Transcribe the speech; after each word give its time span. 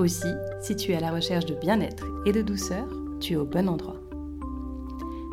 Aussi, 0.00 0.32
si 0.62 0.74
tu 0.76 0.92
es 0.92 0.96
à 0.96 1.00
la 1.00 1.12
recherche 1.12 1.44
de 1.44 1.54
bien-être 1.54 2.06
et 2.24 2.32
de 2.32 2.40
douceur, 2.40 2.88
tu 3.20 3.34
es 3.34 3.36
au 3.36 3.44
bon 3.44 3.68
endroit. 3.68 4.00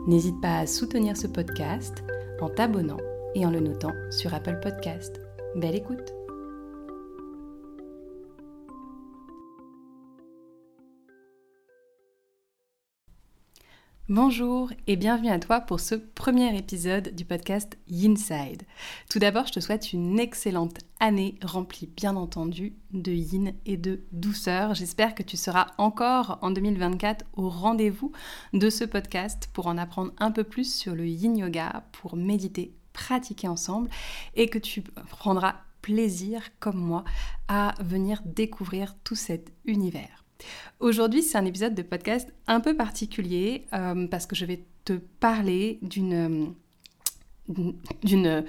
N'hésite 0.08 0.41
pas 0.41 0.58
à 0.58 0.67
soutenir 0.67 1.16
ce 1.16 1.27
podcast 1.27 2.03
en 2.41 2.49
t'abonnant 2.49 2.98
et 3.34 3.45
en 3.45 3.49
le 3.49 3.61
notant 3.61 3.94
sur 4.11 4.34
Apple 4.34 4.59
Podcast. 4.61 5.22
Belle 5.55 5.75
écoute 5.75 6.16
Bonjour 14.09 14.71
et 14.88 14.95
bienvenue 14.95 15.31
à 15.31 15.38
toi 15.38 15.59
pour 15.59 15.81
ce 15.81 15.93
premier 15.93 16.57
épisode 16.57 17.13
du 17.13 17.25
podcast 17.25 17.77
Yinside. 17.89 18.63
Tout 19.09 19.20
d'abord, 19.20 19.47
je 19.47 19.52
te 19.52 19.59
souhaite 19.59 19.91
une 19.91 20.17
excellente 20.17 20.77
année 21.02 21.35
remplie 21.43 21.88
bien 21.88 22.16
entendu 22.16 22.72
de 22.94 23.11
yin 23.11 23.52
et 23.66 23.75
de 23.75 23.99
douceur. 24.14 24.75
J'espère 24.75 25.14
que 25.14 25.23
tu 25.23 25.36
seras 25.36 25.67
encore 25.77 26.39
en 26.41 26.52
2024 26.52 27.25
au 27.33 27.49
rendez-vous 27.49 28.14
de 28.53 28.69
ce 28.69 28.86
podcast 28.86 29.49
pour 29.52 29.67
en 29.67 29.77
apprendre 29.77 30.14
un 30.19 30.31
peu 30.31 30.45
plus 30.45 30.73
sur 30.73 30.95
le 30.95 31.05
yin 31.05 31.36
yoga, 31.36 31.83
pour 31.92 32.16
méditer, 32.16 32.73
pratiquer 32.94 33.49
ensemble 33.49 33.89
et 34.36 34.47
que 34.47 34.58
tu 34.58 34.83
prendras 35.09 35.55
plaisir 35.81 36.44
comme 36.61 36.80
moi 36.80 37.03
à 37.49 37.75
venir 37.81 38.21
découvrir 38.23 38.95
tout 39.03 39.16
cet 39.16 39.52
univers. 39.66 40.27
Aujourd'hui, 40.80 41.23
c'est 41.23 41.38
un 41.38 41.45
épisode 41.45 41.73
de 41.73 41.81
podcast 41.81 42.31
un 42.47 42.59
peu 42.59 42.75
particulier 42.75 43.66
euh, 43.73 44.07
parce 44.07 44.25
que 44.25 44.35
je 44.35 44.45
vais 44.45 44.63
te 44.85 44.93
parler 44.93 45.80
d'une 45.81 46.53
d'une 48.03 48.45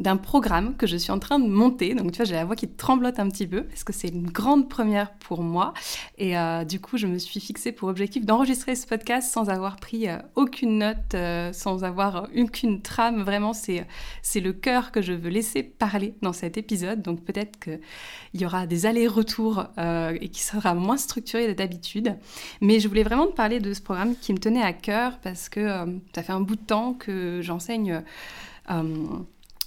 d'un 0.00 0.16
programme 0.16 0.76
que 0.76 0.86
je 0.86 0.96
suis 0.96 1.12
en 1.12 1.18
train 1.18 1.38
de 1.38 1.46
monter. 1.46 1.94
Donc 1.94 2.12
tu 2.12 2.16
vois, 2.16 2.24
j'ai 2.24 2.34
la 2.34 2.44
voix 2.44 2.56
qui 2.56 2.68
tremblote 2.68 3.18
un 3.18 3.28
petit 3.28 3.46
peu 3.46 3.64
parce 3.64 3.84
que 3.84 3.92
c'est 3.92 4.08
une 4.08 4.30
grande 4.30 4.68
première 4.68 5.12
pour 5.12 5.42
moi. 5.42 5.74
Et 6.16 6.38
euh, 6.38 6.64
du 6.64 6.80
coup, 6.80 6.96
je 6.96 7.06
me 7.06 7.18
suis 7.18 7.38
fixée 7.38 7.70
pour 7.70 7.88
objectif 7.88 8.24
d'enregistrer 8.24 8.74
ce 8.76 8.86
podcast 8.86 9.30
sans 9.30 9.50
avoir 9.50 9.76
pris 9.76 10.08
euh, 10.08 10.16
aucune 10.36 10.78
note, 10.78 11.14
euh, 11.14 11.52
sans 11.52 11.84
avoir 11.84 12.28
aucune 12.34 12.80
trame. 12.80 13.22
Vraiment, 13.22 13.52
c'est, 13.52 13.86
c'est 14.22 14.40
le 14.40 14.54
cœur 14.54 14.90
que 14.90 15.02
je 15.02 15.12
veux 15.12 15.28
laisser 15.28 15.62
parler 15.62 16.14
dans 16.22 16.32
cet 16.32 16.56
épisode. 16.56 17.02
Donc 17.02 17.22
peut-être 17.22 17.60
qu'il 17.60 17.80
y 18.40 18.46
aura 18.46 18.66
des 18.66 18.86
allers-retours 18.86 19.66
et 19.78 20.28
qui 20.28 20.42
sera 20.42 20.74
moins 20.74 20.96
structuré 20.96 21.52
d'habitude. 21.54 22.16
Mais 22.60 22.80
je 22.80 22.88
voulais 22.88 23.02
vraiment 23.02 23.26
te 23.26 23.34
parler 23.34 23.60
de 23.60 23.74
ce 23.74 23.82
programme 23.82 24.14
qui 24.16 24.32
me 24.32 24.38
tenait 24.38 24.62
à 24.62 24.72
cœur 24.72 25.18
parce 25.20 25.48
que 25.48 26.00
ça 26.14 26.22
fait 26.22 26.32
un 26.32 26.40
bout 26.40 26.56
de 26.56 26.60
temps 26.60 26.94
que 26.94 27.40
j'enseigne 27.42 28.02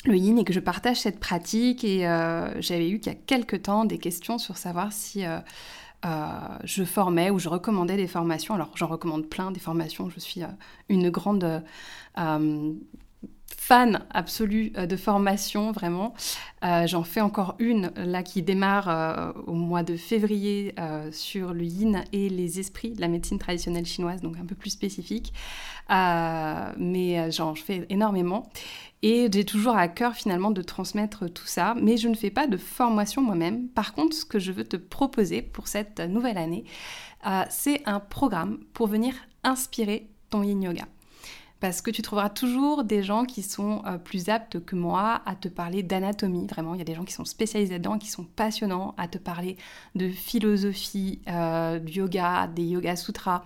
le 0.06 0.16
yin 0.18 0.38
et 0.38 0.44
que 0.44 0.54
je 0.54 0.60
partage 0.60 1.02
cette 1.02 1.20
pratique. 1.20 1.84
Et 1.84 2.08
euh, 2.08 2.62
j'avais 2.62 2.90
eu 2.90 2.98
il 2.98 3.06
y 3.06 3.10
a 3.10 3.16
quelques 3.16 3.64
temps 3.64 3.86
des 3.86 3.98
questions 3.98 4.38
sur 4.38 4.58
savoir 4.58 4.92
si 4.92 5.26
euh, 5.26 5.40
euh, 6.06 6.30
je 6.64 6.84
formais 6.84 7.30
ou 7.30 7.40
je 7.40 7.50
recommandais 7.50 7.98
des 7.98 8.08
formations. 8.08 8.56
Alors 8.56 8.72
j'en 8.76 8.88
recommande 8.88 9.28
plein 9.28 9.52
des 9.52 9.60
formations. 9.60 10.10
Je 10.10 10.20
suis 10.20 10.42
une 10.90 11.10
grande 11.10 11.64
fan 13.66 14.06
absolue 14.12 14.72
de 14.72 14.96
formation, 14.96 15.72
vraiment. 15.72 16.14
J'en 16.62 17.04
fais 17.04 17.22
encore 17.22 17.56
une 17.60 17.92
là 17.96 18.24
qui 18.24 18.42
démarre 18.42 19.34
au 19.48 19.54
mois 19.54 19.84
de 19.84 19.96
février 19.96 20.76
sur 21.12 21.54
le 21.54 21.64
yin 21.64 22.04
et 22.12 22.30
les 22.30 22.60
esprits 22.60 22.94
la 22.98 23.08
médecine 23.08 23.40
traditionnelle 23.40 23.86
chinoise, 23.86 24.22
donc 24.22 24.38
un 24.38 24.46
peu 24.46 24.56
plus 24.56 24.70
spécifique. 24.70 25.34
mais 25.90 27.32
j'en 27.32 27.56
fais 27.56 27.86
énormément. 27.90 28.50
Et 29.04 29.28
j'ai 29.30 29.44
toujours 29.44 29.76
à 29.76 29.90
cœur 29.90 30.16
finalement 30.16 30.50
de 30.50 30.62
transmettre 30.62 31.30
tout 31.30 31.46
ça, 31.46 31.76
mais 31.80 31.98
je 31.98 32.08
ne 32.08 32.16
fais 32.16 32.30
pas 32.30 32.48
de 32.48 32.56
formation 32.56 33.22
moi-même. 33.22 33.68
Par 33.68 33.94
contre, 33.94 34.16
ce 34.16 34.24
que 34.24 34.40
je 34.40 34.54
veux 34.54 34.64
te 34.64 34.78
proposer 34.78 35.42
pour 35.42 35.68
cette 35.68 36.00
nouvelle 36.00 36.38
année, 36.38 36.64
euh, 37.28 37.44
c'est 37.50 37.82
un 37.86 38.00
programme 38.00 38.60
pour 38.74 38.88
venir 38.88 39.14
inspirer 39.44 40.10
ton 40.30 40.42
yin 40.42 40.64
yoga. 40.64 40.86
Parce 41.64 41.80
que 41.80 41.92
tu 41.92 42.02
trouveras 42.02 42.30
toujours 42.30 42.84
des 42.84 43.04
gens 43.04 43.24
qui 43.24 43.42
sont 43.42 43.84
euh, 43.86 43.98
plus 43.98 44.28
aptes 44.28 44.60
que 44.66 44.76
moi 44.76 45.22
à 45.26 45.34
te 45.34 45.48
parler 45.48 45.82
d'anatomie. 45.82 46.46
Vraiment, 46.46 46.74
il 46.76 46.80
y 46.80 46.82
a 46.82 46.84
des 46.84 46.94
gens 46.94 47.06
qui 47.06 47.14
sont 47.14 47.24
spécialisés 47.24 47.72
là-dedans, 47.72 47.98
qui 47.98 48.10
sont 48.10 48.26
passionnants 48.26 48.94
à 48.98 49.08
te 49.08 49.18
parler 49.18 49.56
de 49.96 50.10
philosophie, 50.10 51.22
euh, 51.30 51.80
du 51.80 52.00
yoga, 52.00 52.48
des 52.48 52.64
yoga 52.64 52.98
sutras, 52.98 53.46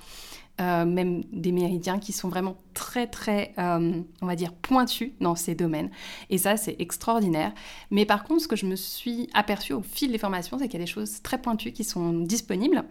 euh, 0.60 0.84
même 0.84 1.26
des 1.32 1.52
méridiens 1.52 2.00
qui 2.00 2.12
sont 2.12 2.28
vraiment 2.28 2.58
très 2.74 3.06
très, 3.06 3.54
euh, 3.60 4.02
on 4.24 4.26
va 4.26 4.36
dire, 4.36 4.52
pointus 4.52 5.12
dans 5.22 5.36
ces 5.36 5.54
domaines. 5.54 5.92
Et 6.32 6.40
ça, 6.40 6.58
c'est 6.58 6.76
extraordinaire. 6.80 7.54
Mais 7.92 8.08
par 8.08 8.24
contre, 8.24 8.42
ce 8.42 8.48
que 8.48 8.56
je 8.56 8.66
me 8.66 8.76
suis 8.76 9.30
aperçu 9.36 9.74
au 9.74 9.84
fil 9.84 10.12
des 10.12 10.18
formations, 10.18 10.58
c'est 10.58 10.68
qu'il 10.68 10.80
y 10.80 10.82
a 10.82 10.86
des 10.86 10.92
choses 10.92 11.22
très 11.22 11.40
pointues 11.40 11.72
qui 11.72 11.84
sont 11.84 12.14
disponibles. 12.14 12.84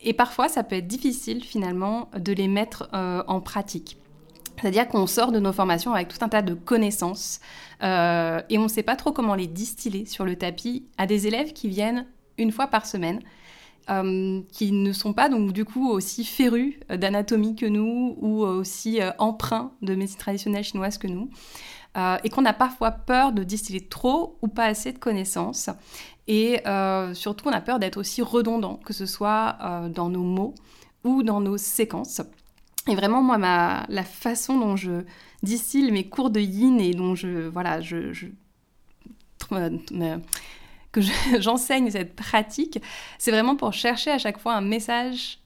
Et 0.00 0.14
parfois, 0.14 0.48
ça 0.48 0.64
peut 0.64 0.76
être 0.76 0.88
difficile 0.88 1.44
finalement 1.44 2.08
de 2.18 2.32
les 2.32 2.48
mettre 2.48 2.88
en 2.92 3.40
pratique. 3.42 3.98
C'est-à-dire 4.60 4.88
qu'on 4.88 5.06
sort 5.06 5.32
de 5.32 5.40
nos 5.40 5.52
formations 5.52 5.92
avec 5.92 6.08
tout 6.08 6.18
un 6.20 6.28
tas 6.28 6.42
de 6.42 6.54
connaissances 6.54 7.40
et 7.82 8.58
on 8.58 8.62
ne 8.62 8.68
sait 8.68 8.84
pas 8.84 8.94
trop 8.94 9.10
comment 9.10 9.34
les 9.34 9.48
distiller 9.48 10.06
sur 10.06 10.24
le 10.24 10.36
tapis 10.36 10.86
à 10.98 11.06
des 11.06 11.26
élèves 11.26 11.52
qui 11.52 11.68
viennent 11.68 12.06
une 12.38 12.52
fois 12.52 12.68
par 12.68 12.86
semaine 12.86 13.20
euh, 13.90 14.42
qui 14.52 14.70
ne 14.70 14.92
sont 14.92 15.12
pas 15.12 15.28
donc 15.28 15.52
du 15.52 15.64
coup 15.64 15.90
aussi 15.90 16.24
férus 16.24 16.74
d'anatomie 16.88 17.56
que 17.56 17.66
nous 17.66 18.16
ou 18.20 18.44
aussi 18.44 19.02
euh, 19.02 19.10
emprunts 19.18 19.72
de 19.82 19.96
médecine 19.96 20.18
traditionnelle 20.18 20.62
chinoise 20.62 20.98
que 20.98 21.08
nous. 21.08 21.30
Euh, 21.96 22.16
et 22.22 22.30
qu'on 22.30 22.44
a 22.44 22.52
parfois 22.52 22.92
peur 22.92 23.32
de 23.32 23.42
distiller 23.42 23.80
trop 23.80 24.38
ou 24.40 24.48
pas 24.48 24.66
assez 24.66 24.92
de 24.92 24.98
connaissances. 24.98 25.68
Et 26.28 26.62
surtout, 27.14 27.48
on 27.48 27.52
a 27.52 27.60
peur 27.60 27.80
d'être 27.80 27.98
aussi 27.98 28.22
redondant, 28.22 28.76
que 28.76 28.92
ce 28.92 29.04
soit 29.04 29.58
dans 29.92 30.08
nos 30.08 30.22
mots 30.22 30.54
ou 31.04 31.24
dans 31.24 31.40
nos 31.40 31.58
séquences. 31.58 32.22
Et 32.88 32.94
vraiment, 32.94 33.22
moi, 33.22 33.38
ma, 33.38 33.86
la 33.88 34.02
façon 34.02 34.58
dont 34.58 34.76
je 34.76 35.04
distille 35.42 35.90
mes 35.92 36.08
cours 36.08 36.30
de 36.30 36.40
yin 36.40 36.80
et 36.80 36.94
dont 36.94 37.14
je, 37.14 37.48
voilà, 37.48 37.80
je, 37.80 38.12
je 38.12 38.26
que 40.92 41.00
j'enseigne 41.40 41.90
cette 41.90 42.14
pratique, 42.14 42.80
c'est 43.18 43.30
vraiment 43.30 43.56
pour 43.56 43.72
chercher 43.72 44.10
à 44.10 44.18
chaque 44.18 44.38
fois 44.38 44.54
un 44.54 44.60
message. 44.60 45.38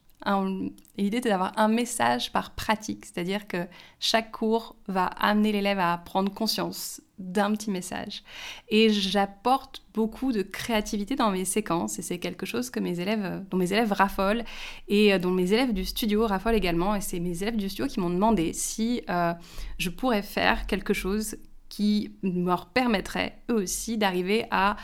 L'idée, 0.97 1.21
c'est 1.23 1.29
d'avoir 1.29 1.53
un 1.57 1.69
message 1.69 2.33
par 2.33 2.51
pratique, 2.51 3.05
c'est-à-dire 3.05 3.47
que 3.47 3.67
chaque 4.01 4.33
cours 4.33 4.77
va 4.89 5.07
amener 5.07 5.53
l'élève 5.53 5.79
à 5.79 5.97
prendre 5.99 6.33
conscience 6.33 7.01
d'un 7.19 7.53
petit 7.53 7.71
message. 7.71 8.23
Et 8.69 8.91
j'apporte 8.91 9.83
beaucoup 9.95 10.33
de 10.33 10.43
créativité 10.43 11.15
dans 11.15 11.31
mes 11.31 11.45
séquences, 11.45 11.99
et 11.99 12.03
c'est 12.03 12.19
quelque 12.19 12.45
chose 12.45 12.71
que 12.71 12.81
mes 12.81 12.99
élèves, 12.99 13.45
dont 13.51 13.57
mes 13.57 13.73
élèves 13.73 13.93
raffolent, 13.93 14.45
et 14.89 15.13
euh, 15.13 15.19
dont 15.19 15.31
mes 15.31 15.53
élèves 15.53 15.73
du 15.73 15.85
studio 15.85 16.27
raffolent 16.27 16.55
également. 16.55 16.95
Et 16.95 17.01
c'est 17.01 17.21
mes 17.21 17.43
élèves 17.43 17.57
du 17.57 17.69
studio 17.69 17.87
qui 17.87 18.01
m'ont 18.01 18.11
demandé 18.11 18.53
si 18.53 19.03
euh, 19.09 19.33
je 19.79 19.91
pourrais 19.91 20.23
faire 20.23 20.67
quelque 20.67 20.93
chose 20.93 21.37
qui 21.69 22.13
leur 22.23 22.67
permettrait 22.67 23.39
eux 23.51 23.57
aussi 23.57 23.99
d'arriver 23.99 24.47
à 24.51 24.77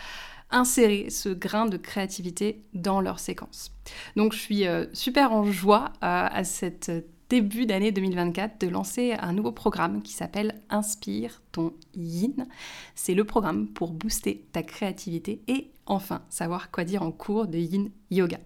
insérer 0.52 1.10
ce 1.10 1.28
grain 1.28 1.66
de 1.66 1.76
créativité 1.76 2.62
dans 2.75 3.00
leur 3.00 3.19
séquence. 3.19 3.72
Donc 4.16 4.32
je 4.32 4.38
suis 4.38 4.66
euh, 4.66 4.87
super 4.93 5.32
en 5.32 5.44
joie 5.44 5.87
euh, 5.96 6.28
à 6.31 6.44
cette 6.44 6.90
début 7.28 7.64
d'année 7.64 7.93
2024 7.93 8.60
de 8.60 8.69
lancer 8.69 9.14
un 9.19 9.32
nouveau 9.32 9.52
programme 9.52 10.02
qui 10.02 10.12
s'appelle 10.12 10.60
Inspire 10.69 11.40
ton 11.50 11.72
yin. 11.94 12.46
C'est 12.94 13.14
le 13.14 13.25
programme 13.25 13.69
pour 13.69 13.93
booster 13.93 14.44
ta 14.52 14.62
créativité 14.62 15.40
et 15.49 15.70
enfin 15.87 16.20
savoir 16.28 16.70
quoi 16.70 16.84
dire 16.84 17.02
en 17.02 17.10
cours 17.10 17.46
de 17.46 17.56
yin 17.56 17.90
yoga. 18.10 18.38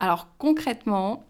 Alors 0.00 0.26
concrètement, 0.38 1.24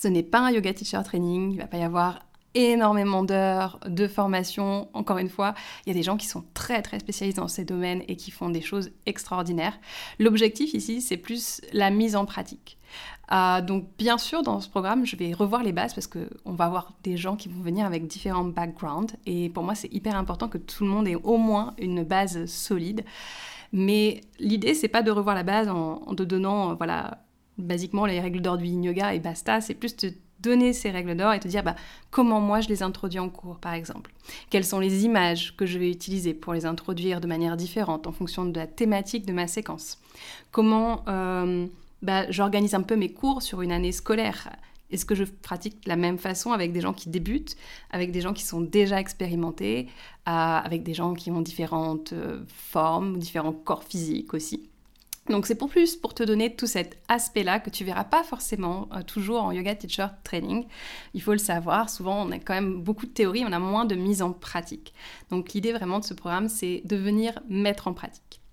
ce 0.00 0.06
n'est 0.06 0.22
pas 0.22 0.38
un 0.38 0.52
yoga 0.52 0.72
teacher 0.72 1.00
training, 1.04 1.50
il 1.52 1.58
va 1.58 1.66
pas 1.66 1.78
y 1.78 1.82
avoir 1.82 2.20
énormément 2.54 3.22
d'heures 3.22 3.80
de 3.86 4.06
formation. 4.06 4.88
Encore 4.92 5.18
une 5.18 5.28
fois, 5.28 5.54
il 5.84 5.90
y 5.90 5.92
a 5.92 5.94
des 5.94 6.02
gens 6.02 6.16
qui 6.16 6.26
sont 6.26 6.44
très 6.54 6.82
très 6.82 6.98
spécialisés 6.98 7.36
dans 7.36 7.48
ces 7.48 7.64
domaines 7.64 8.02
et 8.08 8.16
qui 8.16 8.30
font 8.30 8.50
des 8.50 8.60
choses 8.60 8.90
extraordinaires. 9.06 9.78
L'objectif 10.18 10.74
ici, 10.74 11.00
c'est 11.00 11.16
plus 11.16 11.60
la 11.72 11.90
mise 11.90 12.16
en 12.16 12.24
pratique. 12.24 12.78
Euh, 13.32 13.60
donc 13.60 13.86
bien 13.98 14.18
sûr, 14.18 14.42
dans 14.42 14.60
ce 14.60 14.68
programme, 14.68 15.06
je 15.06 15.16
vais 15.16 15.32
revoir 15.32 15.62
les 15.62 15.72
bases 15.72 15.94
parce 15.94 16.06
qu'on 16.06 16.52
va 16.52 16.66
avoir 16.66 16.92
des 17.02 17.16
gens 17.16 17.36
qui 17.36 17.48
vont 17.48 17.62
venir 17.62 17.86
avec 17.86 18.06
différents 18.06 18.44
backgrounds. 18.44 19.16
Et 19.26 19.48
pour 19.48 19.64
moi, 19.64 19.74
c'est 19.74 19.92
hyper 19.92 20.16
important 20.16 20.48
que 20.48 20.58
tout 20.58 20.84
le 20.84 20.90
monde 20.90 21.08
ait 21.08 21.16
au 21.16 21.36
moins 21.36 21.74
une 21.78 22.04
base 22.04 22.46
solide. 22.46 23.04
Mais 23.72 24.20
l'idée, 24.38 24.74
c'est 24.74 24.88
pas 24.88 25.02
de 25.02 25.10
revoir 25.10 25.34
la 25.34 25.42
base 25.42 25.68
en, 25.68 26.02
en 26.06 26.14
te 26.14 26.22
donnant, 26.22 26.70
euh, 26.70 26.74
voilà, 26.74 27.24
basiquement 27.58 28.06
les 28.06 28.20
règles 28.20 28.40
d'or 28.40 28.58
du 28.58 28.66
yoga 28.66 29.14
et 29.14 29.20
basta. 29.20 29.60
C'est 29.60 29.74
plus 29.74 29.96
de 29.96 30.12
donner 30.44 30.72
ces 30.72 30.90
règles 30.90 31.16
d'or 31.16 31.32
et 31.32 31.40
te 31.40 31.48
dire 31.48 31.62
bah, 31.62 31.74
comment 32.10 32.40
moi 32.40 32.60
je 32.60 32.68
les 32.68 32.82
introduis 32.82 33.18
en 33.18 33.30
cours, 33.30 33.58
par 33.58 33.72
exemple. 33.72 34.12
Quelles 34.50 34.64
sont 34.64 34.78
les 34.78 35.04
images 35.04 35.56
que 35.56 35.66
je 35.66 35.78
vais 35.78 35.90
utiliser 35.90 36.34
pour 36.34 36.52
les 36.52 36.66
introduire 36.66 37.20
de 37.20 37.26
manière 37.26 37.56
différente 37.56 38.06
en 38.06 38.12
fonction 38.12 38.44
de 38.44 38.56
la 38.56 38.66
thématique 38.66 39.26
de 39.26 39.32
ma 39.32 39.46
séquence? 39.46 39.98
Comment 40.52 41.02
euh, 41.08 41.66
bah, 42.02 42.30
j'organise 42.30 42.74
un 42.74 42.82
peu 42.82 42.96
mes 42.96 43.12
cours 43.12 43.42
sur 43.42 43.62
une 43.62 43.72
année 43.72 43.92
scolaire? 43.92 44.50
Est-ce 44.90 45.06
que 45.06 45.14
je 45.14 45.24
pratique 45.24 45.82
de 45.84 45.88
la 45.88 45.96
même 45.96 46.18
façon 46.18 46.52
avec 46.52 46.72
des 46.72 46.80
gens 46.80 46.92
qui 46.92 47.08
débutent, 47.08 47.56
avec 47.90 48.12
des 48.12 48.20
gens 48.20 48.32
qui 48.32 48.44
sont 48.44 48.60
déjà 48.60 49.00
expérimentés, 49.00 49.88
euh, 50.28 50.30
avec 50.30 50.82
des 50.84 50.94
gens 50.94 51.14
qui 51.14 51.30
ont 51.30 51.40
différentes 51.40 52.12
euh, 52.12 52.44
formes, 52.46 53.18
différents 53.18 53.52
corps 53.52 53.82
physiques 53.82 54.34
aussi? 54.34 54.68
Donc 55.28 55.46
c'est 55.46 55.54
pour 55.54 55.70
plus 55.70 55.96
pour 55.96 56.12
te 56.14 56.22
donner 56.22 56.54
tout 56.54 56.66
cet 56.66 56.98
aspect-là 57.08 57.60
que 57.60 57.70
tu 57.70 57.84
verras 57.84 58.04
pas 58.04 58.22
forcément 58.22 58.88
euh, 58.92 59.02
toujours 59.02 59.42
en 59.42 59.52
yoga 59.52 59.74
teacher 59.74 60.08
training. 60.22 60.66
Il 61.14 61.22
faut 61.22 61.32
le 61.32 61.38
savoir, 61.38 61.88
souvent 61.88 62.26
on 62.26 62.30
a 62.30 62.38
quand 62.38 62.54
même 62.54 62.82
beaucoup 62.82 63.06
de 63.06 63.12
théorie, 63.12 63.44
on 63.46 63.52
a 63.52 63.58
moins 63.58 63.86
de 63.86 63.94
mise 63.94 64.22
en 64.22 64.32
pratique. 64.32 64.92
Donc 65.30 65.52
l'idée 65.52 65.72
vraiment 65.72 65.98
de 65.98 66.04
ce 66.04 66.14
programme, 66.14 66.48
c'est 66.48 66.82
de 66.84 66.96
venir 66.96 67.40
mettre 67.48 67.88
en 67.88 67.94
pratique. 67.94 68.43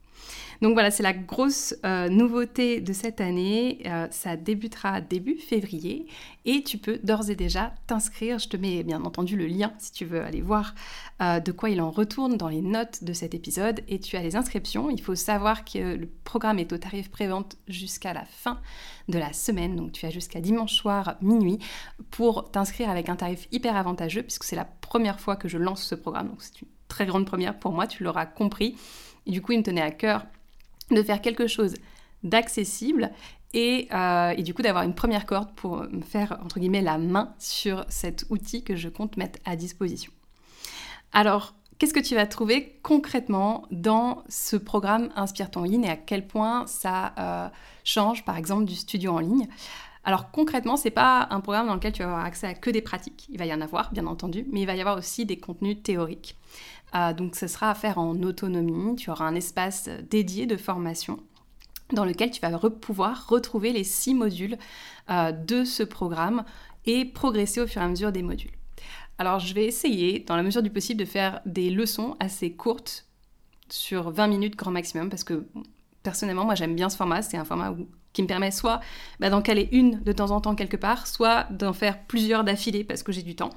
Donc 0.61 0.73
voilà, 0.73 0.91
c'est 0.91 1.01
la 1.01 1.13
grosse 1.13 1.75
euh, 1.85 2.07
nouveauté 2.07 2.81
de 2.81 2.93
cette 2.93 3.19
année. 3.19 3.81
Euh, 3.87 4.07
ça 4.11 4.37
débutera 4.37 5.01
début 5.01 5.37
février 5.37 6.05
et 6.45 6.61
tu 6.63 6.77
peux 6.77 6.99
d'ores 7.03 7.31
et 7.31 7.35
déjà 7.35 7.73
t'inscrire. 7.87 8.37
Je 8.37 8.47
te 8.47 8.57
mets 8.57 8.83
bien 8.83 9.03
entendu 9.03 9.35
le 9.35 9.47
lien 9.47 9.73
si 9.79 9.91
tu 9.91 10.05
veux 10.05 10.21
aller 10.21 10.41
voir 10.41 10.75
euh, 11.21 11.39
de 11.39 11.51
quoi 11.51 11.71
il 11.71 11.81
en 11.81 11.89
retourne 11.89 12.37
dans 12.37 12.47
les 12.47 12.61
notes 12.61 13.03
de 13.03 13.11
cet 13.11 13.33
épisode. 13.33 13.81
Et 13.87 13.99
tu 13.99 14.17
as 14.17 14.21
les 14.21 14.35
inscriptions. 14.35 14.91
Il 14.91 15.01
faut 15.01 15.15
savoir 15.15 15.65
que 15.65 15.95
le 15.95 16.07
programme 16.23 16.59
est 16.59 16.71
au 16.73 16.77
tarif 16.77 17.09
prévente 17.09 17.57
jusqu'à 17.67 18.13
la 18.13 18.25
fin 18.25 18.61
de 19.07 19.17
la 19.17 19.33
semaine. 19.33 19.75
Donc 19.75 19.93
tu 19.93 20.05
as 20.05 20.11
jusqu'à 20.11 20.41
dimanche 20.41 20.73
soir 20.73 21.15
minuit 21.21 21.57
pour 22.11 22.51
t'inscrire 22.51 22.91
avec 22.91 23.09
un 23.09 23.15
tarif 23.15 23.47
hyper 23.51 23.75
avantageux 23.75 24.21
puisque 24.21 24.43
c'est 24.43 24.55
la 24.55 24.65
première 24.65 25.19
fois 25.19 25.35
que 25.35 25.47
je 25.47 25.57
lance 25.57 25.83
ce 25.83 25.95
programme. 25.95 26.29
Donc 26.29 26.43
c'est 26.43 26.61
une 26.61 26.67
très 26.87 27.07
grande 27.07 27.25
première 27.25 27.57
pour 27.57 27.71
moi, 27.71 27.87
tu 27.87 28.03
l'auras 28.03 28.25
compris. 28.27 28.75
Et 29.25 29.31
du 29.31 29.41
coup, 29.41 29.51
il 29.51 29.59
me 29.59 29.63
tenait 29.63 29.81
à 29.81 29.91
cœur 29.91 30.25
de 30.89 31.01
faire 31.03 31.21
quelque 31.21 31.47
chose 31.47 31.75
d'accessible 32.23 33.11
euh, 33.55 34.33
et, 34.37 34.43
du 34.43 34.53
coup 34.53 34.61
d'avoir 34.61 34.83
une 34.83 34.95
première 34.95 35.25
corde 35.25 35.53
pour 35.55 35.83
me 35.83 36.01
faire 36.01 36.39
entre 36.43 36.59
guillemets 36.59 36.81
la 36.81 36.97
main 36.97 37.33
sur 37.37 37.85
cet 37.89 38.25
outil 38.29 38.63
que 38.63 38.75
je 38.75 38.87
compte 38.87 39.17
mettre 39.17 39.39
à 39.43 39.57
disposition. 39.57 40.11
Alors, 41.11 41.53
qu'est-ce 41.77 41.93
que 41.93 41.99
tu 41.99 42.15
vas 42.15 42.25
trouver 42.25 42.79
concrètement 42.81 43.65
dans 43.71 44.23
ce 44.29 44.55
programme 44.55 45.09
Inspire 45.15 45.51
ton 45.51 45.65
yin 45.65 45.83
et 45.83 45.89
à 45.89 45.97
quel 45.97 46.25
point 46.25 46.65
ça 46.67 47.13
euh, 47.17 47.49
change 47.83 48.23
par 48.23 48.37
exemple 48.37 48.65
du 48.65 48.75
studio 48.75 49.11
en 49.11 49.19
ligne? 49.19 49.47
Alors 50.03 50.31
concrètement, 50.31 50.77
c'est 50.77 50.89
pas 50.89 51.27
un 51.29 51.41
programme 51.41 51.67
dans 51.67 51.75
lequel 51.75 51.91
tu 51.91 52.01
vas 52.01 52.09
avoir 52.09 52.25
accès 52.25 52.47
à 52.47 52.53
que 52.53 52.69
des 52.69 52.81
pratiques. 52.81 53.27
Il 53.29 53.37
va 53.37 53.45
y 53.45 53.53
en 53.53 53.61
avoir, 53.61 53.91
bien 53.91 54.07
entendu, 54.07 54.45
mais 54.51 54.61
il 54.61 54.65
va 54.65 54.75
y 54.75 54.79
avoir 54.79 54.97
aussi 54.97 55.25
des 55.25 55.37
contenus 55.37 55.77
théoriques. 55.83 56.37
Euh, 56.95 57.13
donc 57.13 57.35
ce 57.35 57.47
sera 57.47 57.71
à 57.71 57.75
faire 57.75 57.97
en 57.97 58.21
autonomie, 58.23 58.95
tu 58.95 59.09
auras 59.09 59.25
un 59.25 59.35
espace 59.35 59.89
dédié 60.09 60.45
de 60.45 60.57
formation 60.57 61.19
dans 61.93 62.05
lequel 62.05 62.31
tu 62.31 62.41
vas 62.41 62.57
pouvoir 62.69 63.27
retrouver 63.27 63.73
les 63.73 63.83
six 63.83 64.13
modules 64.13 64.57
euh, 65.09 65.31
de 65.31 65.63
ce 65.63 65.83
programme 65.83 66.43
et 66.85 67.05
progresser 67.05 67.61
au 67.61 67.67
fur 67.67 67.81
et 67.81 67.85
à 67.85 67.87
mesure 67.87 68.11
des 68.11 68.23
modules. 68.23 68.51
Alors 69.17 69.39
je 69.39 69.53
vais 69.53 69.65
essayer, 69.65 70.19
dans 70.19 70.35
la 70.35 70.43
mesure 70.43 70.63
du 70.63 70.69
possible, 70.69 70.99
de 70.99 71.05
faire 71.05 71.41
des 71.45 71.69
leçons 71.69 72.15
assez 72.19 72.53
courtes 72.53 73.05
sur 73.69 74.09
20 74.09 74.27
minutes 74.27 74.55
grand 74.55 74.71
maximum 74.71 75.09
parce 75.09 75.23
que 75.23 75.45
personnellement, 76.03 76.45
moi 76.45 76.55
j'aime 76.55 76.75
bien 76.75 76.89
ce 76.89 76.97
format. 76.97 77.21
C'est 77.21 77.37
un 77.37 77.45
format 77.45 77.71
où 77.71 77.87
qui 78.13 78.21
me 78.21 78.27
permet 78.27 78.51
soit 78.51 78.81
bah, 79.19 79.29
d'en 79.29 79.41
caler 79.41 79.69
une 79.71 80.01
de 80.03 80.11
temps 80.11 80.31
en 80.31 80.41
temps 80.41 80.55
quelque 80.55 80.77
part, 80.77 81.07
soit 81.07 81.45
d'en 81.51 81.73
faire 81.73 82.03
plusieurs 82.05 82.43
d'affilée 82.43 82.83
parce 82.83 83.03
que 83.03 83.11
j'ai 83.11 83.23
du 83.23 83.35
temps. 83.35 83.51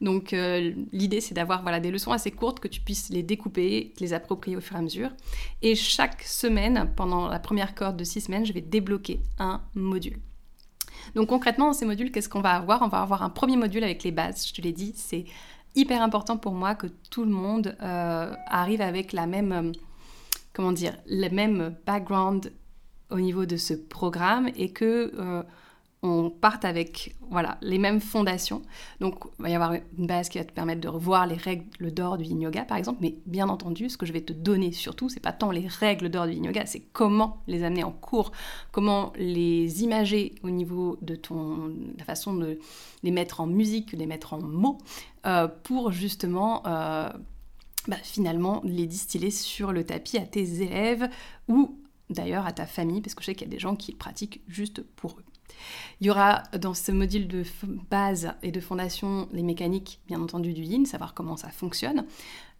Donc 0.00 0.32
euh, 0.32 0.72
l'idée 0.92 1.20
c'est 1.20 1.34
d'avoir 1.34 1.62
voilà, 1.62 1.80
des 1.80 1.90
leçons 1.90 2.12
assez 2.12 2.30
courtes 2.30 2.60
que 2.60 2.68
tu 2.68 2.80
puisses 2.80 3.10
les 3.10 3.22
découper, 3.22 3.92
les 4.00 4.12
approprier 4.12 4.56
au 4.56 4.60
fur 4.60 4.76
et 4.76 4.78
à 4.78 4.82
mesure. 4.82 5.10
Et 5.62 5.74
chaque 5.74 6.22
semaine, 6.22 6.92
pendant 6.96 7.28
la 7.28 7.38
première 7.38 7.74
corde 7.74 7.96
de 7.96 8.04
six 8.04 8.22
semaines, 8.22 8.46
je 8.46 8.52
vais 8.52 8.60
débloquer 8.60 9.20
un 9.38 9.60
module. 9.74 10.18
Donc 11.14 11.28
concrètement, 11.28 11.66
dans 11.66 11.72
ces 11.72 11.86
modules, 11.86 12.10
qu'est-ce 12.10 12.28
qu'on 12.28 12.40
va 12.40 12.54
avoir? 12.54 12.82
On 12.82 12.88
va 12.88 13.00
avoir 13.00 13.22
un 13.22 13.30
premier 13.30 13.56
module 13.56 13.84
avec 13.84 14.02
les 14.02 14.10
bases, 14.10 14.46
je 14.46 14.52
te 14.52 14.60
l'ai 14.60 14.72
dit, 14.72 14.92
c'est 14.94 15.24
hyper 15.74 16.02
important 16.02 16.36
pour 16.36 16.52
moi 16.52 16.74
que 16.74 16.86
tout 17.10 17.24
le 17.24 17.30
monde 17.30 17.76
euh, 17.82 18.32
arrive 18.46 18.80
avec 18.80 19.12
la 19.12 19.26
même... 19.26 19.52
Euh, 19.52 19.72
comment 20.52 20.72
dire, 20.72 20.96
le 21.06 21.28
même 21.28 21.76
background 21.86 22.52
au 23.10 23.20
niveau 23.20 23.46
de 23.46 23.56
ce 23.56 23.74
programme 23.74 24.50
et 24.56 24.72
que 24.72 25.12
euh, 25.18 25.42
on 26.02 26.30
parte 26.30 26.64
avec 26.64 27.16
voilà 27.30 27.58
les 27.60 27.78
mêmes 27.78 28.00
fondations. 28.00 28.62
Donc 29.00 29.24
il 29.38 29.42
va 29.42 29.50
y 29.50 29.54
avoir 29.54 29.72
une 29.72 30.06
base 30.06 30.28
qui 30.28 30.38
va 30.38 30.44
te 30.44 30.52
permettre 30.52 30.80
de 30.80 30.88
revoir 30.88 31.26
les 31.26 31.34
règles 31.34 31.92
d'or 31.92 32.18
du 32.18 32.24
yin 32.24 32.40
yoga 32.40 32.64
par 32.64 32.76
exemple, 32.76 32.98
mais 33.00 33.16
bien 33.26 33.48
entendu, 33.48 33.88
ce 33.88 33.96
que 33.96 34.06
je 34.06 34.12
vais 34.12 34.20
te 34.20 34.32
donner 34.32 34.72
surtout, 34.72 35.08
c'est 35.08 35.20
pas 35.20 35.32
tant 35.32 35.50
les 35.50 35.66
règles 35.66 36.08
d'or 36.08 36.26
du 36.26 36.34
yin 36.34 36.44
yoga, 36.44 36.66
c'est 36.66 36.80
comment 36.92 37.42
les 37.48 37.64
amener 37.64 37.82
en 37.82 37.90
cours, 37.90 38.30
comment 38.70 39.12
les 39.16 39.82
imager 39.82 40.34
au 40.42 40.50
niveau 40.50 40.98
de 41.02 41.16
ton 41.16 41.74
la 41.98 42.04
façon 42.04 42.34
de 42.34 42.58
les 43.02 43.10
mettre 43.10 43.40
en 43.40 43.46
musique, 43.46 43.92
les 43.92 44.06
mettre 44.06 44.34
en 44.34 44.40
mots, 44.40 44.78
euh, 45.26 45.48
pour 45.64 45.90
justement 45.90 46.62
euh, 46.66 47.10
bah, 47.88 47.96
finalement 48.02 48.60
les 48.64 48.86
distiller 48.86 49.32
sur 49.32 49.72
le 49.72 49.82
tapis 49.84 50.18
à 50.18 50.26
tes 50.26 50.62
élèves 50.62 51.08
ou 51.48 51.76
d'ailleurs 52.10 52.46
à 52.46 52.52
ta 52.52 52.66
famille, 52.66 53.00
parce 53.00 53.14
que 53.14 53.22
je 53.22 53.26
sais 53.26 53.34
qu'il 53.34 53.46
y 53.46 53.50
a 53.50 53.52
des 53.52 53.58
gens 53.58 53.76
qui 53.76 53.92
pratiquent 53.92 54.42
juste 54.48 54.82
pour 54.96 55.12
eux. 55.12 55.24
Il 56.00 56.06
y 56.06 56.10
aura 56.10 56.42
dans 56.58 56.74
ce 56.74 56.92
module 56.92 57.26
de 57.26 57.44
base 57.90 58.32
et 58.42 58.52
de 58.52 58.60
fondation 58.60 59.28
les 59.32 59.42
mécaniques, 59.42 60.00
bien 60.06 60.20
entendu, 60.20 60.52
du 60.52 60.62
yin, 60.62 60.86
savoir 60.86 61.14
comment 61.14 61.36
ça 61.36 61.48
fonctionne. 61.50 62.04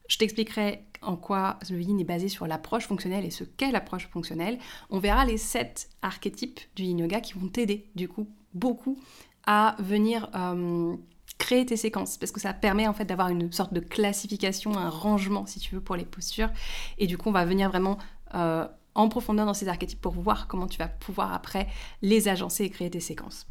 Je 0.08 0.16
t'expliquerai 0.16 0.84
en 1.02 1.16
quoi 1.16 1.58
le 1.70 1.80
yin 1.80 2.00
est 2.00 2.04
basé 2.04 2.28
sur 2.28 2.46
l'approche 2.46 2.86
fonctionnelle 2.86 3.24
et 3.24 3.30
ce 3.30 3.44
qu'est 3.44 3.70
l'approche 3.70 4.08
fonctionnelle. 4.08 4.58
On 4.90 4.98
verra 4.98 5.24
les 5.24 5.36
sept 5.36 5.90
archétypes 6.02 6.60
du 6.76 6.84
yin 6.84 6.98
yoga 6.98 7.20
qui 7.20 7.34
vont 7.34 7.48
t'aider, 7.48 7.90
du 7.94 8.08
coup, 8.08 8.26
beaucoup 8.54 8.98
à 9.46 9.76
venir 9.78 10.30
euh, 10.34 10.96
créer 11.38 11.64
tes 11.66 11.76
séquences 11.76 12.16
parce 12.16 12.32
que 12.32 12.40
ça 12.40 12.52
permet 12.52 12.88
en 12.88 12.94
fait 12.94 13.04
d'avoir 13.04 13.28
une 13.28 13.52
sorte 13.52 13.72
de 13.72 13.80
classification, 13.80 14.76
un 14.76 14.90
rangement, 14.90 15.46
si 15.46 15.60
tu 15.60 15.74
veux, 15.74 15.80
pour 15.80 15.96
les 15.96 16.04
postures. 16.04 16.50
Et 16.98 17.06
du 17.06 17.18
coup, 17.18 17.28
on 17.28 17.32
va 17.32 17.44
venir 17.44 17.68
vraiment 17.68 17.99
euh, 18.34 18.66
en 18.99 19.09
profondeur 19.09 19.47
dans 19.47 19.55
ces 19.55 19.69
archétypes 19.69 20.00
pour 20.00 20.12
voir 20.12 20.49
comment 20.49 20.67
tu 20.67 20.76
vas 20.76 20.88
pouvoir 20.88 21.33
après 21.33 21.69
les 22.02 22.28
agencer 22.28 22.64
et 22.64 22.71
créer 22.71 22.90
tes 22.90 23.00
séquences. 23.00 23.47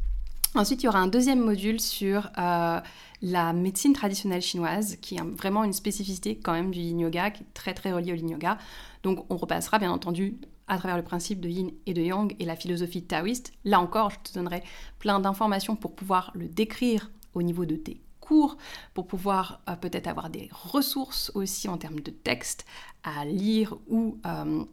Ensuite, 0.54 0.82
il 0.82 0.86
y 0.86 0.88
aura 0.88 1.00
un 1.00 1.08
deuxième 1.08 1.40
module 1.40 1.80
sur 1.80 2.30
euh, 2.38 2.80
la 3.22 3.52
médecine 3.52 3.92
traditionnelle 3.92 4.42
chinoise, 4.42 4.96
qui 4.96 5.16
est 5.16 5.22
vraiment 5.22 5.64
une 5.64 5.72
spécificité 5.72 6.38
quand 6.38 6.52
même 6.52 6.70
du 6.70 6.80
yin 6.80 7.00
yoga, 7.00 7.30
qui 7.30 7.42
est 7.42 7.54
très 7.54 7.74
très 7.74 7.92
reliée 7.92 8.12
au 8.12 8.16
yin 8.16 8.30
yoga. 8.30 8.58
Donc 9.02 9.26
on 9.30 9.36
repassera 9.36 9.78
bien 9.78 9.90
entendu 9.90 10.38
à 10.68 10.76
travers 10.78 10.96
le 10.96 11.02
principe 11.02 11.40
de 11.40 11.48
yin 11.48 11.70
et 11.86 11.94
de 11.94 12.02
yang 12.02 12.34
et 12.38 12.44
la 12.44 12.56
philosophie 12.56 13.02
taoïste. 13.02 13.52
Là 13.64 13.80
encore, 13.80 14.10
je 14.10 14.30
te 14.30 14.34
donnerai 14.34 14.62
plein 14.98 15.18
d'informations 15.18 15.76
pour 15.76 15.94
pouvoir 15.94 16.30
le 16.34 16.48
décrire 16.48 17.10
au 17.34 17.42
niveau 17.42 17.64
de 17.64 17.76
tes 17.76 18.02
cours, 18.20 18.58
pour 18.92 19.06
pouvoir 19.06 19.60
euh, 19.68 19.76
peut-être 19.76 20.08
avoir 20.08 20.28
des 20.28 20.50
ressources 20.52 21.30
aussi 21.34 21.68
en 21.68 21.78
termes 21.78 22.00
de 22.00 22.10
texte 22.10 22.66
à 23.02 23.24
lire 23.24 23.76
ou 23.86 24.18
euh, 24.26 24.64